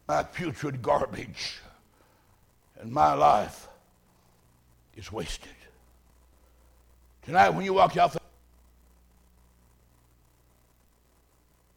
my 0.07 0.23
putrid 0.23 0.81
garbage, 0.81 1.59
and 2.79 2.91
my 2.91 3.13
life 3.13 3.67
is 4.97 5.11
wasted. 5.11 5.60
Tonight, 7.23 7.49
when 7.51 7.65
you 7.65 7.73
walk 7.73 7.97
out, 7.97 8.15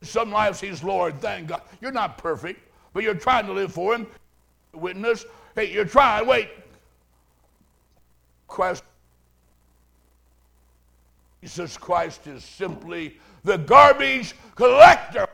some 0.03 0.31
life 0.31 0.57
sees 0.57 0.83
Lord, 0.83 1.21
thank 1.21 1.49
God. 1.49 1.63
You're 1.81 1.93
not 1.93 2.19
perfect, 2.19 2.61
but 2.93 3.03
you're 3.03 3.15
trying 3.15 3.47
to 3.47 3.53
live 3.53 3.73
for 3.73 3.95
Him. 3.95 4.07
Witness, 4.73 5.25
hey, 5.55 5.73
you're 5.73 5.85
trying. 5.85 6.27
Wait, 6.27 6.51
Christ. 8.49 8.85
Jesus 11.43 11.77
Christ 11.77 12.27
is 12.27 12.43
simply 12.43 13.19
the 13.43 13.59
garbage 13.59 14.35
collector. 14.55 15.27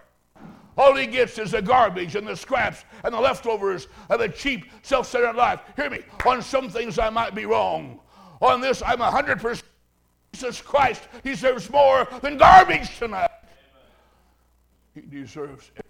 All 0.76 0.96
he 0.96 1.06
gets 1.06 1.38
is 1.38 1.50
the 1.50 1.62
garbage 1.62 2.16
and 2.16 2.26
the 2.26 2.36
scraps 2.36 2.84
and 3.04 3.14
the 3.14 3.20
leftovers 3.20 3.86
of 4.08 4.20
a 4.20 4.28
cheap, 4.28 4.64
self 4.82 5.06
centered 5.06 5.36
life. 5.36 5.60
Hear 5.76 5.90
me. 5.90 6.00
On 6.26 6.42
some 6.42 6.68
things 6.68 6.98
I 6.98 7.10
might 7.10 7.34
be 7.34 7.44
wrong. 7.44 8.00
On 8.40 8.60
this, 8.60 8.82
I'm 8.84 8.98
100% 8.98 9.62
Jesus 10.32 10.60
Christ. 10.60 11.02
He 11.22 11.30
deserves 11.30 11.70
more 11.70 12.06
than 12.22 12.38
garbage 12.38 12.98
tonight. 12.98 13.30
He 14.94 15.00
deserves 15.02 15.70
it. 15.76 15.86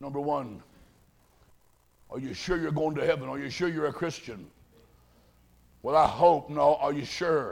Number 0.00 0.20
one, 0.20 0.62
are 2.10 2.18
you 2.18 2.34
sure 2.34 2.56
you're 2.56 2.72
going 2.72 2.96
to 2.96 3.04
heaven? 3.04 3.28
Are 3.28 3.38
you 3.38 3.50
sure 3.50 3.68
you're 3.68 3.86
a 3.86 3.92
Christian? 3.92 4.46
Well, 5.82 5.96
I 5.96 6.06
hope. 6.06 6.50
No, 6.50 6.76
are 6.76 6.92
you 6.92 7.04
sure? 7.04 7.48